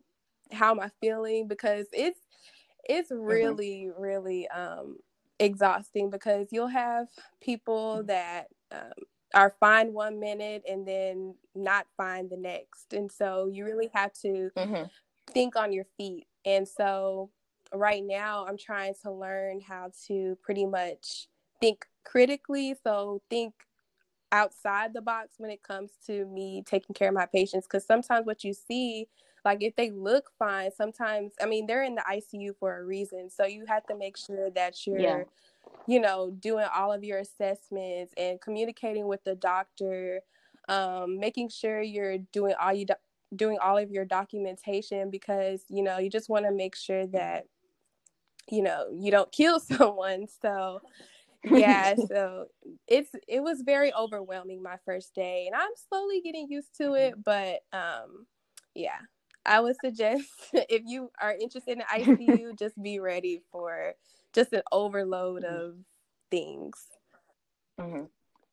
how 0.51 0.71
am 0.71 0.79
I 0.79 0.89
feeling 1.01 1.47
because 1.47 1.87
it's 1.93 2.19
it's 2.83 3.11
mm-hmm. 3.11 3.23
really 3.23 3.87
mm-hmm. 3.89 4.01
really 4.01 4.47
um 4.49 4.97
exhausting 5.39 6.09
because 6.09 6.47
you'll 6.51 6.67
have 6.67 7.07
people 7.41 7.97
mm-hmm. 7.97 8.07
that 8.07 8.47
um, 8.71 8.91
are 9.33 9.55
fine 9.59 9.93
one 9.93 10.19
minute 10.19 10.63
and 10.69 10.87
then 10.87 11.35
not 11.55 11.85
fine 11.95 12.29
the 12.29 12.37
next. 12.37 12.93
And 12.93 13.11
so 13.11 13.49
you 13.51 13.65
really 13.65 13.89
have 13.93 14.13
to 14.21 14.49
mm-hmm. 14.57 14.83
think 15.31 15.55
on 15.55 15.71
your 15.73 15.85
feet. 15.97 16.27
And 16.45 16.67
so 16.67 17.29
right 17.73 18.03
now 18.03 18.45
I'm 18.47 18.57
trying 18.57 18.93
to 19.03 19.11
learn 19.11 19.61
how 19.61 19.91
to 20.07 20.37
pretty 20.41 20.65
much 20.65 21.27
think 21.59 21.85
critically. 22.05 22.75
So 22.83 23.21
think 23.29 23.53
outside 24.31 24.93
the 24.93 25.01
box 25.01 25.35
when 25.37 25.51
it 25.51 25.63
comes 25.63 25.91
to 26.05 26.25
me 26.25 26.63
taking 26.65 26.93
care 26.93 27.09
of 27.09 27.15
my 27.15 27.25
patients. 27.25 27.65
Because 27.65 27.85
sometimes 27.85 28.25
what 28.25 28.43
you 28.43 28.53
see 28.53 29.07
like 29.45 29.63
if 29.63 29.75
they 29.75 29.91
look 29.91 30.31
fine, 30.37 30.71
sometimes 30.75 31.33
I 31.41 31.45
mean 31.45 31.67
they're 31.67 31.83
in 31.83 31.95
the 31.95 32.01
ICU 32.01 32.55
for 32.59 32.77
a 32.77 32.83
reason. 32.83 33.29
So 33.29 33.45
you 33.45 33.65
have 33.67 33.85
to 33.87 33.95
make 33.95 34.17
sure 34.17 34.49
that 34.51 34.85
you're 34.85 34.99
yeah. 34.99 35.23
you 35.87 36.01
know, 36.01 36.31
doing 36.31 36.65
all 36.75 36.91
of 36.91 37.03
your 37.03 37.19
assessments 37.19 38.13
and 38.17 38.41
communicating 38.41 39.07
with 39.07 39.23
the 39.23 39.35
doctor, 39.35 40.21
um, 40.67 41.17
making 41.17 41.49
sure 41.49 41.81
you're 41.81 42.17
doing 42.17 42.55
all 42.59 42.73
you 42.73 42.85
do- 42.85 42.93
doing 43.35 43.57
all 43.61 43.77
of 43.77 43.91
your 43.91 44.05
documentation 44.05 45.09
because, 45.09 45.63
you 45.69 45.83
know, 45.83 45.97
you 45.97 46.09
just 46.09 46.29
want 46.29 46.45
to 46.45 46.51
make 46.51 46.75
sure 46.75 47.07
that 47.07 47.45
you 48.49 48.63
know, 48.63 48.87
you 48.93 49.11
don't 49.11 49.31
kill 49.31 49.59
someone. 49.61 50.27
So 50.41 50.81
yeah 51.43 51.95
so 52.07 52.45
it's 52.87 53.11
it 53.27 53.41
was 53.41 53.61
very 53.65 53.93
overwhelming 53.93 54.61
my 54.61 54.77
first 54.85 55.13
day 55.13 55.45
and 55.47 55.55
i'm 55.55 55.69
slowly 55.89 56.21
getting 56.21 56.47
used 56.49 56.75
to 56.75 56.93
it 56.93 57.13
but 57.23 57.59
um 57.73 58.25
yeah 58.73 58.97
I 59.47 59.61
would 59.61 59.77
suggest 59.83 60.27
if 60.53 60.83
you 60.85 61.09
are 61.19 61.33
interested 61.33 61.77
in 61.77 61.83
ICU, 62.17 62.59
just 62.59 62.81
be 62.81 62.99
ready 62.99 63.41
for 63.51 63.93
just 64.33 64.53
an 64.53 64.61
overload 64.71 65.43
mm-hmm. 65.43 65.55
of 65.55 65.75
things. 66.29 66.85
Mm-hmm. 67.79 68.05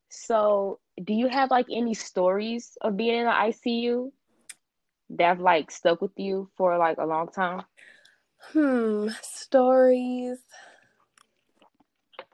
So, 0.08 0.78
do 1.02 1.12
you 1.12 1.28
have 1.28 1.50
like 1.50 1.66
any 1.70 1.94
stories 1.94 2.78
of 2.80 2.96
being 2.96 3.18
in 3.18 3.24
the 3.24 3.32
ICU 3.32 4.12
that 5.10 5.24
have 5.24 5.40
like 5.40 5.72
stuck 5.72 6.00
with 6.00 6.12
you 6.16 6.48
for 6.56 6.78
like 6.78 6.98
a 6.98 7.06
long 7.06 7.28
time? 7.28 7.62
Hmm, 8.52 9.08
stories. 9.22 10.38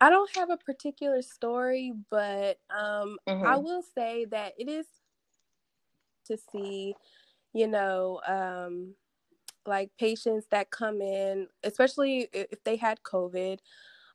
I 0.00 0.10
don't 0.10 0.34
have 0.36 0.50
a 0.50 0.56
particular 0.56 1.22
story, 1.22 1.92
but 2.10 2.58
um, 2.70 3.18
mm-hmm. 3.28 3.46
I 3.46 3.56
will 3.56 3.82
say 3.82 4.24
that 4.26 4.54
it 4.58 4.68
is 4.68 4.86
to 6.26 6.38
see 6.52 6.94
you 7.52 7.66
know, 7.66 8.20
um, 8.26 8.94
like 9.66 9.90
patients 9.98 10.46
that 10.50 10.70
come 10.70 11.00
in, 11.00 11.48
especially 11.64 12.28
if 12.32 12.62
they 12.64 12.76
had 12.76 13.02
COVID, 13.02 13.58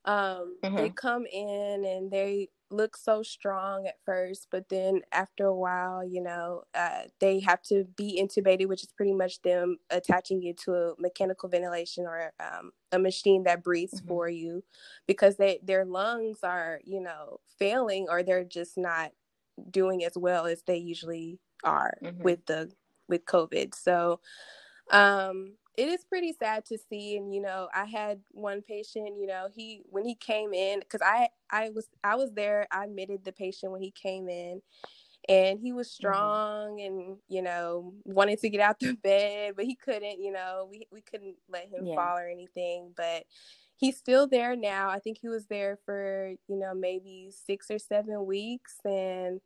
um, 0.05 0.57
mm-hmm. 0.63 0.75
they 0.75 0.89
come 0.89 1.25
in 1.25 1.85
and 1.85 2.11
they 2.11 2.49
look 2.71 2.97
so 2.97 3.21
strong 3.21 3.87
at 3.87 3.95
first, 4.05 4.47
but 4.51 4.69
then 4.69 5.01
after 5.11 5.45
a 5.45 5.55
while, 5.55 6.03
you 6.03 6.21
know, 6.21 6.63
uh, 6.73 7.03
they 7.19 7.39
have 7.39 7.61
to 7.63 7.85
be 7.95 8.19
intubated, 8.21 8.67
which 8.67 8.83
is 8.83 8.91
pretty 8.91 9.13
much 9.13 9.41
them 9.41 9.77
attaching 9.89 10.41
you 10.41 10.53
to 10.53 10.73
a 10.73 10.93
mechanical 10.99 11.47
ventilation 11.49 12.05
or 12.05 12.31
um, 12.39 12.71
a 12.91 12.99
machine 12.99 13.43
that 13.43 13.63
breathes 13.63 13.99
mm-hmm. 13.99 14.07
for 14.07 14.29
you 14.29 14.63
because 15.07 15.37
they 15.37 15.59
their 15.63 15.85
lungs 15.85 16.39
are, 16.43 16.79
you 16.83 17.01
know, 17.01 17.39
failing 17.59 18.07
or 18.09 18.23
they're 18.23 18.43
just 18.43 18.77
not 18.77 19.11
doing 19.69 20.03
as 20.03 20.17
well 20.17 20.45
as 20.45 20.63
they 20.63 20.77
usually 20.77 21.39
are 21.63 21.93
mm-hmm. 22.03 22.23
with 22.23 22.45
the 22.45 22.71
with 23.07 23.25
COVID. 23.25 23.75
So 23.75 24.19
um 24.91 25.53
it 25.77 25.87
is 25.87 26.05
pretty 26.05 26.33
sad 26.33 26.65
to 26.65 26.77
see 26.89 27.17
and 27.17 27.33
you 27.33 27.41
know 27.41 27.67
i 27.73 27.85
had 27.85 28.19
one 28.31 28.61
patient 28.61 29.17
you 29.19 29.27
know 29.27 29.47
he 29.53 29.81
when 29.85 30.05
he 30.05 30.15
came 30.15 30.53
in 30.53 30.79
because 30.79 31.01
i 31.01 31.27
i 31.51 31.69
was 31.69 31.87
i 32.03 32.15
was 32.15 32.31
there 32.33 32.67
i 32.71 32.85
admitted 32.85 33.23
the 33.23 33.31
patient 33.31 33.71
when 33.71 33.81
he 33.81 33.91
came 33.91 34.29
in 34.29 34.61
and 35.27 35.59
he 35.59 35.73
was 35.73 35.87
mm-hmm. 35.87 35.95
strong 35.95 36.77
mm-hmm. 36.77 36.85
and 36.85 37.17
you 37.27 37.41
know 37.41 37.93
wanted 38.03 38.39
to 38.39 38.49
get 38.49 38.61
out 38.61 38.79
the 38.79 38.93
bed 39.03 39.53
but 39.55 39.65
he 39.65 39.75
couldn't 39.75 40.19
you 40.19 40.31
know 40.31 40.67
we, 40.69 40.87
we 40.91 41.01
couldn't 41.01 41.35
let 41.49 41.67
him 41.69 41.85
yeah. 41.85 41.95
fall 41.95 42.17
or 42.17 42.27
anything 42.27 42.91
but 42.95 43.23
he's 43.77 43.97
still 43.97 44.27
there 44.27 44.55
now 44.55 44.89
i 44.89 44.99
think 44.99 45.17
he 45.21 45.27
was 45.27 45.47
there 45.47 45.77
for 45.85 46.33
you 46.47 46.57
know 46.57 46.73
maybe 46.73 47.31
six 47.45 47.69
or 47.69 47.79
seven 47.79 48.25
weeks 48.25 48.77
and 48.85 49.41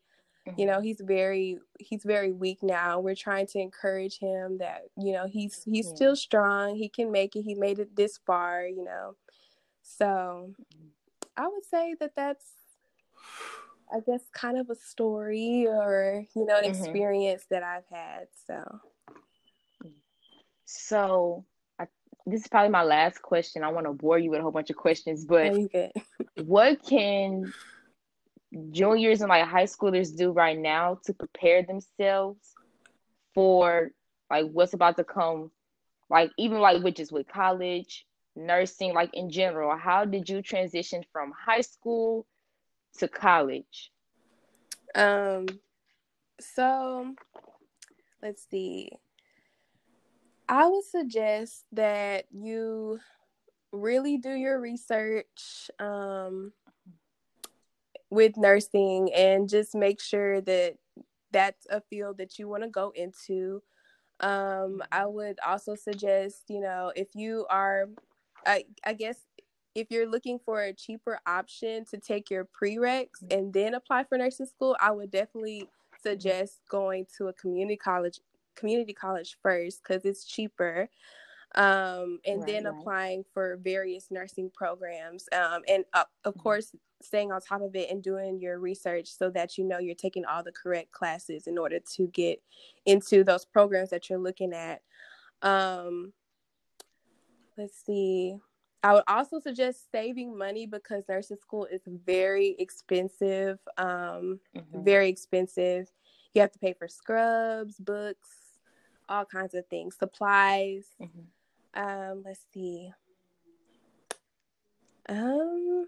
you 0.58 0.66
know 0.66 0.82
he's 0.82 1.02
very 1.02 1.60
he's 1.80 2.04
very 2.04 2.32
weak 2.32 2.60
now. 2.62 3.00
We're 3.00 3.16
trying 3.16 3.48
to 3.48 3.60
encourage 3.60 4.20
him 4.20 4.58
that 4.60 4.84
you 4.98 5.14
know 5.14 5.28
he's 5.28 5.64
he's 5.64 5.88
yeah. 5.88 5.96
still 5.96 6.16
strong. 6.16 6.76
He 6.76 6.90
can 6.90 7.12
make 7.12 7.36
it. 7.36 7.42
He 7.44 7.56
made 7.56 7.80
it 7.80 7.96
this 7.96 8.20
far 8.26 8.66
you 8.66 8.84
know. 8.84 9.16
So 9.82 10.54
i 11.40 11.48
would 11.48 11.66
say 11.66 11.96
that 12.00 12.12
that's 12.16 12.46
i 13.92 14.00
guess 14.06 14.22
kind 14.34 14.58
of 14.58 14.70
a 14.70 14.76
story 14.76 15.66
or 15.68 16.26
you 16.36 16.46
know 16.46 16.58
an 16.58 16.66
mm-hmm. 16.66 16.84
experience 16.84 17.46
that 17.50 17.64
i've 17.64 17.88
had 17.90 18.28
so. 18.46 18.80
So 20.72 21.46
I, 21.80 21.88
this 22.28 22.42
is 22.42 22.48
probably 22.48 22.70
my 22.70 22.84
last 22.84 23.24
question. 23.24 23.64
I 23.64 23.70
want 23.70 23.88
to 23.88 23.94
bore 23.94 24.20
you 24.20 24.30
with 24.30 24.40
a 24.40 24.44
whole 24.44 24.52
bunch 24.52 24.70
of 24.70 24.76
questions 24.76 25.26
but 25.26 25.52
what 26.46 26.84
can 26.86 27.52
juniors 28.72 29.22
and 29.22 29.30
like 29.30 29.46
high 29.46 29.64
schoolers 29.66 30.16
do 30.16 30.32
right 30.32 30.58
now 30.58 30.98
to 31.06 31.14
prepare 31.14 31.64
themselves 31.64 32.54
for 33.34 33.92
like 34.30 34.46
what's 34.52 34.74
about 34.74 34.98
to 34.98 35.04
come 35.04 35.52
like 36.10 36.32
even 36.38 36.60
like 36.60 36.84
which 36.84 37.00
is 37.00 37.12
with 37.12 37.28
college 37.28 38.06
nursing 38.36 38.94
like 38.94 39.14
in 39.14 39.30
general. 39.30 39.78
How 39.78 40.06
did 40.06 40.30
you 40.30 40.42
transition 40.42 41.04
from 41.12 41.34
high 41.38 41.62
school 41.62 42.26
to 42.98 43.08
college? 43.08 43.92
Um 44.96 45.48
so 46.40 47.14
let's 48.22 48.48
see. 48.50 48.92
I 50.48 50.68
would 50.68 50.86
suggest 50.86 51.66
that 51.74 52.26
you 52.32 53.00
really 53.72 54.18
do 54.18 54.32
your 54.32 54.60
research 54.60 55.70
um 55.80 56.54
with 58.10 58.38
nursing 58.38 59.12
and 59.14 59.50
just 59.50 59.76
make 59.76 60.02
sure 60.02 60.42
that 60.42 60.76
that's 61.32 61.66
a 61.70 61.82
field 61.82 62.18
that 62.18 62.40
you 62.40 62.48
want 62.48 62.64
to 62.64 62.70
go 62.70 62.92
into. 62.96 63.62
Um, 64.20 64.32
mm-hmm. 64.32 64.78
I 64.92 65.06
would 65.06 65.40
also 65.46 65.76
suggest, 65.76 66.44
you 66.50 66.60
know, 66.60 66.92
if 66.96 67.10
you 67.16 67.46
are, 67.50 67.86
I, 68.46 68.66
I 68.86 68.94
guess, 68.94 69.18
if 69.76 69.88
you're 69.92 70.10
looking 70.10 70.40
for 70.44 70.62
a 70.62 70.74
cheaper 70.74 71.20
option 71.28 71.86
to 71.86 71.98
take 71.98 72.30
your 72.30 72.46
prereqs 72.46 73.24
mm-hmm. 73.24 73.38
and 73.38 73.54
then 73.54 73.76
apply 73.76 74.06
for 74.06 74.18
nursing 74.18 74.48
school, 74.48 74.76
I 74.80 74.92
would 74.92 75.12
definitely 75.12 75.62
mm-hmm. 75.62 76.10
suggest 76.10 76.60
going 76.70 77.06
to 77.18 77.28
a 77.28 77.34
community 77.34 77.78
college 77.78 78.20
community 78.56 78.94
college 78.94 79.38
first 79.42 79.82
because 79.82 80.04
it's 80.04 80.26
cheaper 80.26 80.90
um, 81.56 82.20
and 82.26 82.42
right, 82.42 82.48
then 82.48 82.64
right. 82.66 82.74
applying 82.78 83.24
for 83.34 83.58
various 83.64 84.08
nursing 84.12 84.52
programs. 84.54 85.28
Um, 85.32 85.62
and 85.68 85.84
uh, 85.94 86.04
of 86.24 86.34
mm-hmm. 86.34 86.42
course, 86.42 86.76
staying 87.02 87.32
on 87.32 87.42
top 87.42 87.62
of 87.62 87.76
it 87.76 87.90
and 87.90 88.04
doing 88.04 88.40
your 88.40 88.60
research 88.60 89.08
so 89.08 89.30
that 89.32 89.58
you 89.58 89.64
know 89.64 89.80
you're 89.80 89.96
taking 89.96 90.26
all 90.26 90.44
the 90.44 90.52
correct 90.52 90.92
classes 90.92 91.48
in 91.48 91.58
order 91.58 91.80
to 91.96 92.08
get 92.08 92.42
into 92.86 93.24
those 93.24 93.46
programs 93.46 93.90
that 93.90 94.10
you're 94.10 94.20
looking 94.20 94.54
at. 94.54 94.82
Um, 95.42 96.14
let's 97.58 97.84
see. 97.86 98.36
I 98.82 98.94
would 98.94 99.04
also 99.08 99.40
suggest 99.40 99.92
saving 99.92 100.38
money 100.38 100.66
because 100.66 101.04
nursing 101.10 101.38
school 101.38 101.66
is 101.66 101.82
very 102.06 102.56
expensive. 102.60 103.60
Um, 103.78 104.40
mm-hmm. 104.56 104.84
Very 104.84 105.10
expensive. 105.10 105.90
You 106.34 106.42
have 106.42 106.52
to 106.52 106.60
pay 106.60 106.74
for 106.74 106.88
scrubs, 106.88 107.76
books, 107.78 108.30
all 109.10 109.26
kinds 109.26 109.54
of 109.54 109.66
things, 109.68 109.98
supplies. 109.98 110.86
Mm-hmm. 111.02 111.22
Um, 111.74 112.24
let's 112.26 112.46
see. 112.54 112.92
Um, 115.08 115.88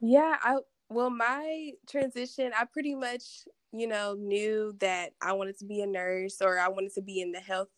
yeah, 0.00 0.36
I 0.42 0.58
well, 0.88 1.10
my 1.10 1.72
transition, 1.88 2.52
I 2.56 2.64
pretty 2.64 2.94
much, 2.94 3.48
you 3.72 3.88
know, 3.88 4.14
knew 4.14 4.74
that 4.78 5.12
I 5.20 5.32
wanted 5.32 5.58
to 5.58 5.64
be 5.64 5.80
a 5.80 5.86
nurse 5.86 6.40
or 6.40 6.58
I 6.58 6.68
wanted 6.68 6.94
to 6.94 7.02
be 7.02 7.20
in 7.20 7.32
the 7.32 7.40
health 7.40 7.68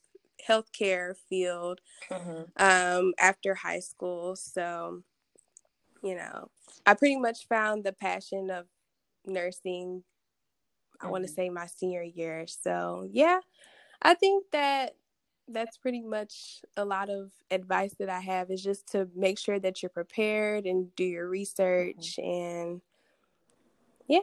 healthcare 0.46 1.14
field 1.28 1.80
mm-hmm. 2.10 2.42
um, 2.56 3.12
after 3.18 3.54
high 3.54 3.80
school. 3.80 4.36
So, 4.36 5.02
you 6.02 6.14
know, 6.14 6.50
I 6.86 6.94
pretty 6.94 7.16
much 7.16 7.48
found 7.48 7.84
the 7.84 7.92
passion 7.92 8.50
of 8.50 8.66
nursing. 9.26 10.02
Mm-hmm. 10.98 11.06
I 11.06 11.10
want 11.10 11.26
to 11.26 11.32
say 11.32 11.48
my 11.48 11.66
senior 11.66 12.02
year. 12.02 12.46
So, 12.46 13.08
yeah, 13.10 13.40
I 14.02 14.14
think 14.14 14.44
that 14.52 14.96
that's 15.48 15.76
pretty 15.76 16.00
much 16.00 16.60
a 16.76 16.84
lot 16.84 17.08
of 17.08 17.30
advice 17.50 17.94
that 17.98 18.08
I 18.08 18.20
have 18.20 18.50
is 18.50 18.62
just 18.62 18.86
to 18.92 19.08
make 19.14 19.38
sure 19.38 19.58
that 19.58 19.82
you're 19.82 19.90
prepared 19.90 20.66
and 20.66 20.94
do 20.96 21.04
your 21.04 21.28
research 21.28 22.16
mm-hmm. 22.18 22.30
and 22.30 22.80
yeah. 24.08 24.20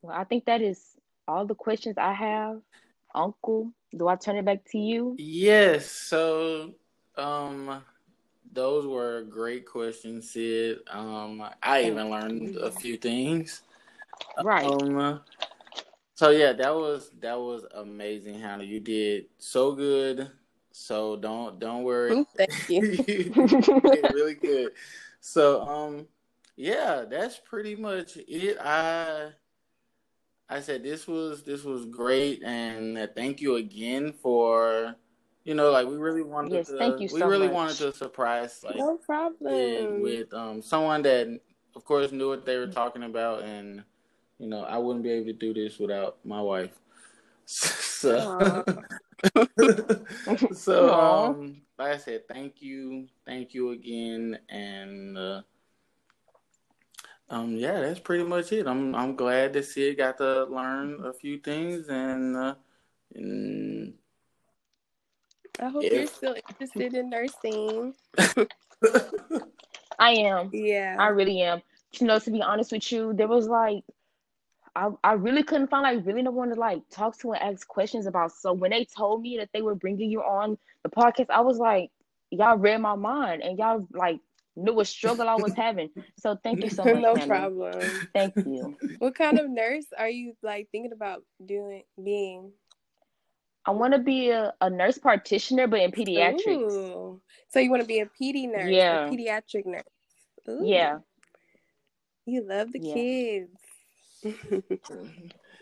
Well, 0.00 0.16
I 0.16 0.24
think 0.24 0.46
that 0.46 0.62
is 0.62 0.96
all 1.28 1.46
the 1.46 1.54
questions 1.54 1.96
I 1.98 2.12
have. 2.12 2.60
Uncle, 3.14 3.70
do 3.96 4.08
I 4.08 4.16
turn 4.16 4.36
it 4.36 4.44
back 4.44 4.64
to 4.70 4.78
you? 4.78 5.16
Yes. 5.18 5.90
So, 5.90 6.72
um, 7.16 7.82
those 8.52 8.86
were 8.86 9.22
great 9.22 9.66
questions, 9.66 10.30
Sid. 10.30 10.78
Um, 10.90 11.42
I 11.62 11.84
even 11.84 12.10
learned 12.10 12.56
a 12.56 12.70
few 12.70 12.96
things. 12.96 13.62
Right. 14.42 14.66
Um, 14.66 15.20
so 16.14 16.30
yeah, 16.30 16.52
that 16.52 16.74
was 16.74 17.10
that 17.20 17.38
was 17.38 17.64
amazing, 17.74 18.38
Hannah. 18.38 18.64
You 18.64 18.80
did 18.80 19.26
so 19.38 19.72
good. 19.72 20.30
So 20.72 21.16
don't 21.16 21.58
don't 21.58 21.82
worry. 21.84 22.24
Thank 22.36 22.52
you. 22.68 23.04
you 23.06 24.02
really 24.12 24.34
good. 24.34 24.72
So 25.20 25.62
um 25.62 26.06
yeah, 26.56 27.04
that's 27.08 27.38
pretty 27.38 27.76
much 27.76 28.16
it. 28.16 28.58
I 28.60 29.30
I 30.48 30.60
said 30.60 30.82
this 30.82 31.06
was 31.06 31.42
this 31.42 31.64
was 31.64 31.86
great 31.86 32.42
and 32.42 33.08
thank 33.16 33.40
you 33.40 33.56
again 33.56 34.12
for 34.12 34.94
you 35.44 35.54
know 35.54 35.70
like 35.70 35.86
we 35.86 35.96
really 35.96 36.22
wanted 36.22 36.52
yes, 36.52 36.68
to 36.68 36.78
thank 36.78 37.00
you 37.00 37.08
we 37.12 37.20
so 37.20 37.26
really 37.26 37.46
much. 37.46 37.54
wanted 37.54 37.76
to 37.78 37.92
surprise 37.94 38.62
like 38.62 38.76
no 38.76 38.96
problem 38.98 40.02
with, 40.02 40.02
with 40.02 40.34
um 40.34 40.60
someone 40.60 41.00
that 41.02 41.40
of 41.74 41.84
course 41.84 42.12
knew 42.12 42.28
what 42.28 42.44
they 42.44 42.58
were 42.58 42.66
talking 42.66 43.02
about 43.02 43.42
and 43.42 43.82
you 44.42 44.48
know, 44.48 44.64
I 44.64 44.76
wouldn't 44.76 45.04
be 45.04 45.10
able 45.12 45.26
to 45.26 45.32
do 45.32 45.54
this 45.54 45.78
without 45.78 46.18
my 46.24 46.40
wife. 46.42 46.76
So, 48.02 48.64
so 50.52 50.92
um, 51.00 51.62
like 51.78 51.92
I 51.92 51.96
said, 51.98 52.26
thank 52.26 52.60
you, 52.60 53.06
thank 53.24 53.54
you 53.54 53.70
again, 53.70 54.40
and 54.48 55.16
uh, 55.16 55.42
um, 57.30 57.54
yeah, 57.54 57.80
that's 57.80 58.00
pretty 58.00 58.24
much 58.24 58.50
it. 58.50 58.66
I'm 58.66 58.96
I'm 58.96 59.14
glad 59.14 59.52
to 59.52 59.62
see 59.62 59.90
it. 59.90 59.98
Got 59.98 60.18
to 60.18 60.46
learn 60.46 61.06
a 61.06 61.12
few 61.12 61.38
things, 61.38 61.88
and, 61.88 62.36
uh, 62.36 62.54
and 63.14 63.94
I 65.60 65.68
hope 65.68 65.84
if... 65.84 65.92
you're 65.92 66.06
still 66.08 66.34
interested 66.34 66.94
in 66.94 67.08
nursing. 67.08 67.94
I 70.00 70.10
am. 70.10 70.50
Yeah, 70.52 70.96
I 70.98 71.06
really 71.08 71.42
am. 71.42 71.62
You 72.00 72.08
know, 72.08 72.18
to 72.18 72.30
be 72.32 72.42
honest 72.42 72.72
with 72.72 72.90
you, 72.90 73.12
there 73.12 73.28
was 73.28 73.46
like 73.46 73.84
I, 74.74 74.88
I 75.04 75.12
really 75.12 75.42
couldn't 75.42 75.68
find 75.68 75.82
like 75.82 76.06
really 76.06 76.22
no 76.22 76.30
one 76.30 76.48
to 76.48 76.54
like 76.54 76.82
talk 76.90 77.18
to 77.18 77.32
and 77.32 77.42
ask 77.42 77.66
questions 77.66 78.06
about. 78.06 78.32
So 78.32 78.52
when 78.52 78.70
they 78.70 78.84
told 78.84 79.20
me 79.20 79.36
that 79.38 79.50
they 79.52 79.62
were 79.62 79.74
bringing 79.74 80.10
you 80.10 80.20
on 80.20 80.56
the 80.82 80.88
podcast, 80.88 81.30
I 81.30 81.40
was 81.42 81.58
like, 81.58 81.90
y'all 82.30 82.56
read 82.56 82.80
my 82.80 82.94
mind 82.94 83.42
and 83.42 83.58
y'all 83.58 83.86
like 83.92 84.18
knew 84.56 84.74
what 84.74 84.86
struggle 84.86 85.28
I 85.28 85.34
was 85.34 85.52
having. 85.54 85.90
So 86.18 86.38
thank 86.42 86.62
you 86.62 86.70
so 86.70 86.84
much. 86.94 87.02
no 87.02 87.26
problem. 87.26 87.80
Thank 88.14 88.36
you. 88.36 88.76
What 88.98 89.14
kind 89.14 89.38
of 89.38 89.50
nurse 89.50 89.86
are 89.98 90.08
you 90.08 90.34
like 90.42 90.68
thinking 90.72 90.92
about 90.92 91.22
doing 91.44 91.82
being? 92.02 92.52
I 93.64 93.70
want 93.70 93.92
to 93.92 94.00
be 94.00 94.30
a, 94.30 94.52
a 94.60 94.70
nurse 94.70 94.98
practitioner, 94.98 95.68
but 95.68 95.80
in 95.80 95.92
pediatrics. 95.92 96.72
Ooh. 96.72 97.20
So 97.48 97.60
you 97.60 97.70
want 97.70 97.82
to 97.82 97.88
be 97.88 98.00
a 98.00 98.06
pedi 98.06 98.50
nurse, 98.50 98.70
yeah, 98.70 99.08
pediatric 99.08 99.66
nurse. 99.66 99.84
Ooh. 100.48 100.62
Yeah. 100.64 100.98
You 102.26 102.46
love 102.48 102.72
the 102.72 102.80
yeah. 102.80 102.94
kids. 102.94 103.61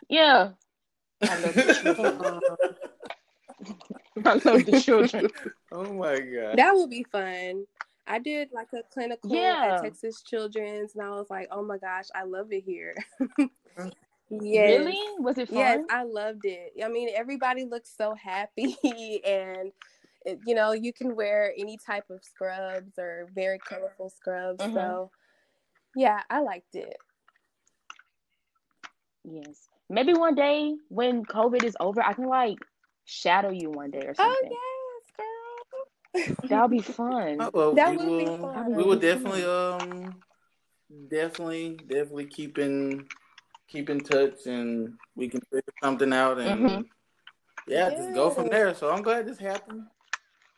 Yeah. 0.08 0.50
I 1.22 1.40
love 1.40 1.54
the 1.54 1.78
children. 1.82 2.40
I 4.24 4.32
love 4.32 4.66
the 4.66 4.80
children. 4.82 5.28
Oh 5.72 5.92
my 5.92 6.18
god. 6.18 6.58
That 6.58 6.74
would 6.74 6.90
be 6.90 7.06
fun. 7.12 7.64
I 8.08 8.18
did 8.18 8.48
like 8.52 8.66
a 8.74 8.82
clinical 8.92 9.30
yeah. 9.32 9.74
at 9.76 9.84
Texas 9.84 10.20
Children's 10.22 10.96
and 10.96 11.04
I 11.04 11.10
was 11.10 11.30
like, 11.30 11.46
oh 11.52 11.62
my 11.62 11.78
gosh, 11.78 12.06
I 12.12 12.24
love 12.24 12.48
it 12.50 12.64
here. 12.64 12.96
yes. 13.38 14.80
Really? 14.80 14.98
Was 15.20 15.38
it 15.38 15.48
fun? 15.48 15.58
Yes, 15.58 15.84
I 15.90 16.02
loved 16.02 16.44
it. 16.44 16.72
I 16.84 16.88
mean, 16.88 17.08
everybody 17.14 17.64
looks 17.64 17.94
so 17.96 18.14
happy 18.14 18.76
and 19.24 19.70
you 20.44 20.54
know, 20.54 20.72
you 20.72 20.92
can 20.92 21.14
wear 21.14 21.54
any 21.56 21.78
type 21.78 22.10
of 22.10 22.24
scrubs 22.24 22.98
or 22.98 23.28
very 23.32 23.58
colorful 23.60 24.10
scrubs. 24.10 24.62
Mm-hmm. 24.62 24.74
So 24.74 25.10
yeah, 25.94 26.22
I 26.28 26.40
liked 26.40 26.74
it. 26.74 26.96
Yes. 29.24 29.68
Maybe 29.88 30.14
one 30.14 30.34
day 30.34 30.74
when 30.88 31.24
COVID 31.24 31.64
is 31.64 31.76
over, 31.80 32.02
I 32.02 32.12
can 32.12 32.26
like 32.26 32.58
shadow 33.04 33.50
you 33.50 33.70
one 33.70 33.90
day 33.90 34.02
or 34.06 34.14
oh, 34.18 34.22
something. 34.22 34.50
Oh 34.52 35.02
yes, 36.14 36.26
girl. 36.28 36.48
That'll 36.48 36.68
be 36.68 36.78
fun. 36.80 37.50
Well, 37.52 37.74
that 37.74 37.90
we 37.90 37.96
would 37.96 38.08
will, 38.08 38.18
be 38.18 38.42
fun. 38.42 38.74
We 38.74 38.82
will 38.82 38.98
definitely 38.98 39.44
um 39.44 40.14
definitely 41.08 41.78
definitely 41.88 42.26
keep 42.26 42.58
in 42.58 43.06
keep 43.68 43.90
in 43.90 44.00
touch 44.00 44.46
and 44.46 44.94
we 45.14 45.28
can 45.28 45.40
figure 45.52 45.72
something 45.82 46.12
out 46.12 46.38
and 46.40 46.60
mm-hmm. 46.60 46.82
yeah, 47.68 47.88
yes. 47.88 47.98
just 47.98 48.14
go 48.14 48.30
from 48.30 48.48
there. 48.48 48.74
So 48.74 48.90
I'm 48.90 49.02
glad 49.02 49.26
this 49.26 49.38
happened. 49.38 49.84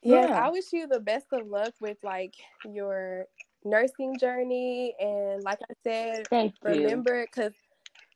Yeah, 0.02 0.28
yeah, 0.28 0.46
I 0.46 0.50
wish 0.50 0.72
you 0.72 0.88
the 0.88 1.00
best 1.00 1.26
of 1.32 1.46
luck 1.46 1.74
with 1.80 1.98
like 2.02 2.34
your 2.64 3.26
nursing 3.64 4.18
journey 4.18 4.94
and 4.98 5.42
like 5.42 5.60
I 5.70 5.74
said, 5.84 6.26
Thank 6.28 6.54
remember 6.62 7.24
because 7.24 7.52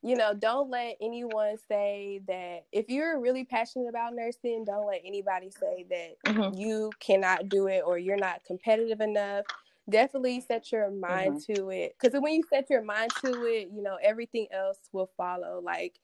you 0.02 0.16
know, 0.16 0.34
don't 0.34 0.70
let 0.70 0.96
anyone 1.00 1.56
say 1.68 2.20
that 2.28 2.64
if 2.72 2.88
you're 2.88 3.20
really 3.20 3.44
passionate 3.44 3.88
about 3.88 4.14
nursing, 4.14 4.64
don't 4.64 4.86
let 4.86 5.00
anybody 5.04 5.50
say 5.50 5.86
that 5.90 6.32
mm-hmm. 6.32 6.58
you 6.58 6.90
cannot 7.00 7.48
do 7.48 7.66
it 7.66 7.82
or 7.84 7.98
you're 7.98 8.16
not 8.16 8.44
competitive 8.44 9.00
enough. 9.00 9.44
definitely 9.88 10.40
set 10.40 10.72
your 10.72 10.90
mind 10.90 11.36
mm-hmm. 11.36 11.54
to 11.54 11.70
it 11.70 11.94
because 12.00 12.20
when 12.20 12.34
you 12.34 12.42
set 12.50 12.68
your 12.68 12.82
mind 12.82 13.08
to 13.24 13.44
it 13.44 13.68
you 13.72 13.80
know 13.82 13.96
everything 14.02 14.46
else 14.50 14.78
will 14.92 15.08
follow 15.16 15.60
like 15.64 16.00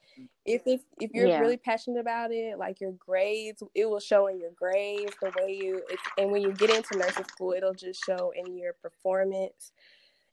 if 0.47 0.63
it's 0.67 0.85
if 1.01 1.11
you're 1.13 1.27
yeah. 1.27 1.41
really 1.41 1.57
passionate 1.57 1.99
about 1.99 2.31
it 2.31 2.59
like 2.59 2.81
your 2.81 2.93
grades 2.93 3.61
it 3.75 3.91
will 3.91 3.99
show 3.99 4.29
in 4.29 4.39
your 4.39 4.53
grades 4.53 5.13
the 5.21 5.33
way 5.37 5.59
you 5.61 5.83
it's 5.91 6.03
and 6.17 6.31
when 6.31 6.43
you 6.43 6.53
get 6.53 6.71
into 6.71 6.97
nursing 6.97 7.25
school 7.25 7.53
it'll 7.53 7.75
just 7.75 8.05
show 8.05 8.33
in 8.37 8.57
your 8.57 8.73
performance 8.75 9.73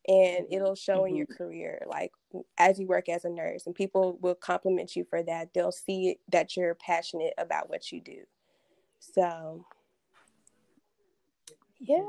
and 0.10 0.46
it'll 0.52 0.76
show 0.76 1.00
mm-hmm. 1.00 1.08
in 1.08 1.16
your 1.16 1.26
mm-hmm. 1.28 1.44
career 1.44 1.86
like 1.88 2.12
as 2.58 2.80
you 2.80 2.88
work 2.88 3.08
as 3.08 3.24
a 3.24 3.30
nurse 3.30 3.66
and 3.66 3.76
people 3.76 4.18
will 4.22 4.36
compliment 4.36 4.96
you 4.96 5.06
for 5.10 5.24
that 5.24 5.54
they'll 5.54 5.72
see 5.72 6.18
that 6.30 6.58
you're 6.58 6.76
passionate 6.76 7.34
about 7.38 7.70
what 7.70 7.92
you 7.92 8.02
do 8.02 8.24
so 9.00 9.66
yeah. 11.80 12.04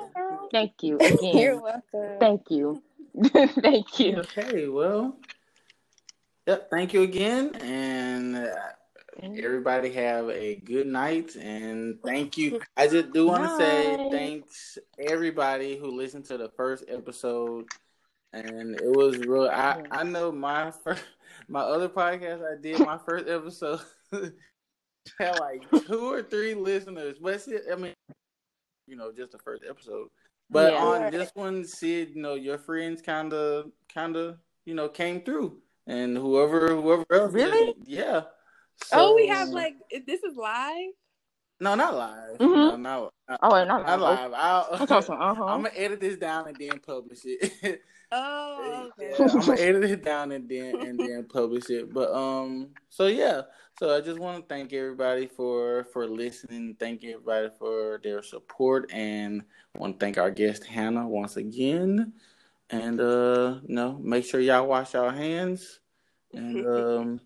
Thank 0.51 0.83
you 0.83 0.97
again. 1.01 1.37
You're 1.37 1.61
welcome. 1.61 2.19
Thank 2.19 2.51
you. 2.51 2.83
thank 3.63 3.99
you. 4.01 4.19
Okay, 4.19 4.69
well, 4.69 5.17
yep, 6.47 6.69
thank 6.71 6.93
you 6.93 7.03
again. 7.03 7.55
And 7.57 8.37
uh, 8.37 8.49
everybody 9.23 9.93
have 9.93 10.29
a 10.29 10.57
good 10.57 10.87
night. 10.87 11.37
And 11.37 11.99
thank 12.05 12.37
you. 12.37 12.61
I 12.77 12.89
just 12.89 13.13
do 13.13 13.29
want 13.29 13.45
to 13.45 13.57
say 13.57 14.09
thanks 14.11 14.79
everybody 14.99 15.77
who 15.77 15.97
listened 15.97 16.25
to 16.27 16.37
the 16.37 16.49
first 16.57 16.85
episode. 16.89 17.67
And 18.33 18.81
it 18.81 18.97
was 18.97 19.19
real. 19.19 19.49
I, 19.49 19.83
I 19.91 20.05
know 20.05 20.31
my 20.31 20.71
first, 20.71 21.03
my 21.49 21.61
other 21.61 21.89
podcast 21.89 22.43
I 22.43 22.61
did, 22.61 22.79
my 22.81 22.99
first 22.99 23.29
episode 23.29 23.81
had 25.19 25.41
like 25.41 25.69
two 25.87 26.13
or 26.13 26.23
three 26.23 26.55
listeners. 26.55 27.17
But 27.21 27.43
I 27.71 27.75
mean, 27.75 27.95
you 28.87 28.97
know, 28.97 29.13
just 29.13 29.33
the 29.33 29.39
first 29.39 29.65
episode. 29.69 30.09
But 30.49 30.73
yeah. 30.73 30.85
on 30.85 31.11
this 31.13 31.31
one, 31.35 31.65
Sid, 31.65 32.11
you 32.15 32.23
know, 32.23 32.35
your 32.35 32.59
friends 32.59 33.03
kind 33.03 33.33
of, 33.33 33.71
kind 33.93 34.17
of, 34.17 34.39
you 34.65 34.75
know, 34.75 34.89
came 34.89 35.23
through, 35.23 35.59
and 35.87 36.17
whoever, 36.17 36.75
whoever 36.75 37.05
else, 37.13 37.33
really, 37.33 37.75
yeah. 37.85 38.23
So, 38.85 38.97
oh, 39.11 39.15
we 39.15 39.29
have 39.29 39.51
like 39.51 39.75
this 40.07 40.23
is 40.23 40.37
live. 40.37 40.91
No, 41.61 41.75
not 41.75 41.95
live. 41.95 42.39
Mm-hmm. 42.39 42.83
No, 42.83 43.11
no, 43.29 43.39
oh, 43.43 43.65
not, 43.65 43.87
not 43.87 44.01
live. 44.01 44.33
I'll, 44.35 44.87
awesome. 44.91 45.21
uh-huh. 45.21 45.45
I'm 45.47 45.63
gonna 45.63 45.71
edit 45.77 46.01
this 46.01 46.17
down 46.17 46.49
and 46.49 46.57
then 46.57 46.81
publish 46.85 47.21
it. 47.25 47.83
oh, 48.13 48.91
okay. 48.99 49.15
yeah, 49.19 49.27
I'm 49.33 49.41
gonna 49.41 49.61
edit 49.61 49.85
it 49.85 50.05
down 50.05 50.33
and 50.33 50.49
then 50.49 50.77
and 50.81 50.99
then 50.99 51.25
publish 51.25 51.71
it. 51.71 51.93
But 51.93 52.13
um, 52.13 52.69
so 52.89 53.07
yeah, 53.07 53.43
so 53.79 53.97
I 53.97 54.01
just 54.01 54.19
want 54.19 54.43
to 54.43 54.55
thank 54.55 54.73
everybody 54.73 55.27
for 55.27 55.85
for 55.93 56.07
listening. 56.07 56.77
Thank 56.79 57.05
everybody 57.05 57.49
for 57.59 58.01
their 58.03 58.23
support, 58.23 58.91
and 58.93 59.43
I 59.75 59.79
want 59.79 59.99
to 59.99 60.05
thank 60.05 60.19
our 60.19 60.31
guest 60.31 60.65
Hannah 60.65 61.09
once 61.09 61.37
again. 61.37 62.13
And 62.71 63.01
uh, 63.01 63.61
you 63.67 63.75
know, 63.75 63.99
make 64.03 64.25
sure 64.25 64.41
y'all 64.41 64.67
wash 64.67 64.95
your 64.95 65.11
hands. 65.11 65.81
And 66.33 66.67
um, 66.77 67.21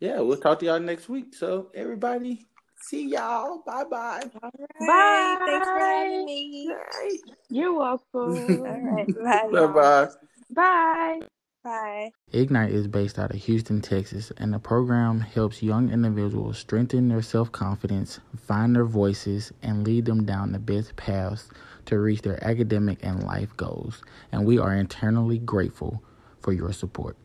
yeah, 0.00 0.20
we'll 0.20 0.36
talk 0.36 0.58
to 0.60 0.66
y'all 0.66 0.80
next 0.80 1.08
week. 1.08 1.34
So 1.34 1.70
everybody, 1.74 2.46
see 2.84 3.08
y'all. 3.08 3.62
Bye 3.66 3.84
bye. 3.84 4.22
All 4.42 4.50
right. 4.58 4.86
Bye. 4.86 5.36
Thanks 5.46 5.66
for 5.68 5.78
having 5.78 6.24
me. 6.26 6.68
Bye. 6.68 7.16
You're 7.50 7.74
welcome. 7.74 8.04
All 8.14 8.80
right. 8.82 9.06
Bye. 9.24 9.48
Bye 9.52 9.66
bye. 9.66 10.08
Bye. 10.50 11.20
Bye. 11.64 12.10
Ignite 12.32 12.72
is 12.72 12.88
based 12.88 13.18
out 13.18 13.30
of 13.34 13.42
Houston, 13.44 13.80
Texas, 13.80 14.30
and 14.36 14.52
the 14.52 14.58
program 14.58 15.20
helps 15.20 15.62
young 15.62 15.90
individuals 15.90 16.58
strengthen 16.58 17.08
their 17.08 17.22
self 17.22 17.50
confidence, 17.52 18.20
find 18.36 18.76
their 18.76 18.84
voices, 18.84 19.52
and 19.62 19.86
lead 19.86 20.04
them 20.04 20.26
down 20.26 20.52
the 20.52 20.58
best 20.58 20.94
paths 20.96 21.48
to 21.86 21.98
reach 21.98 22.22
their 22.22 22.42
academic 22.44 22.98
and 23.02 23.22
life 23.24 23.56
goals. 23.56 24.02
And 24.30 24.44
we 24.44 24.58
are 24.58 24.74
internally 24.74 25.38
grateful 25.38 26.02
for 26.40 26.52
your 26.52 26.72
support. 26.72 27.16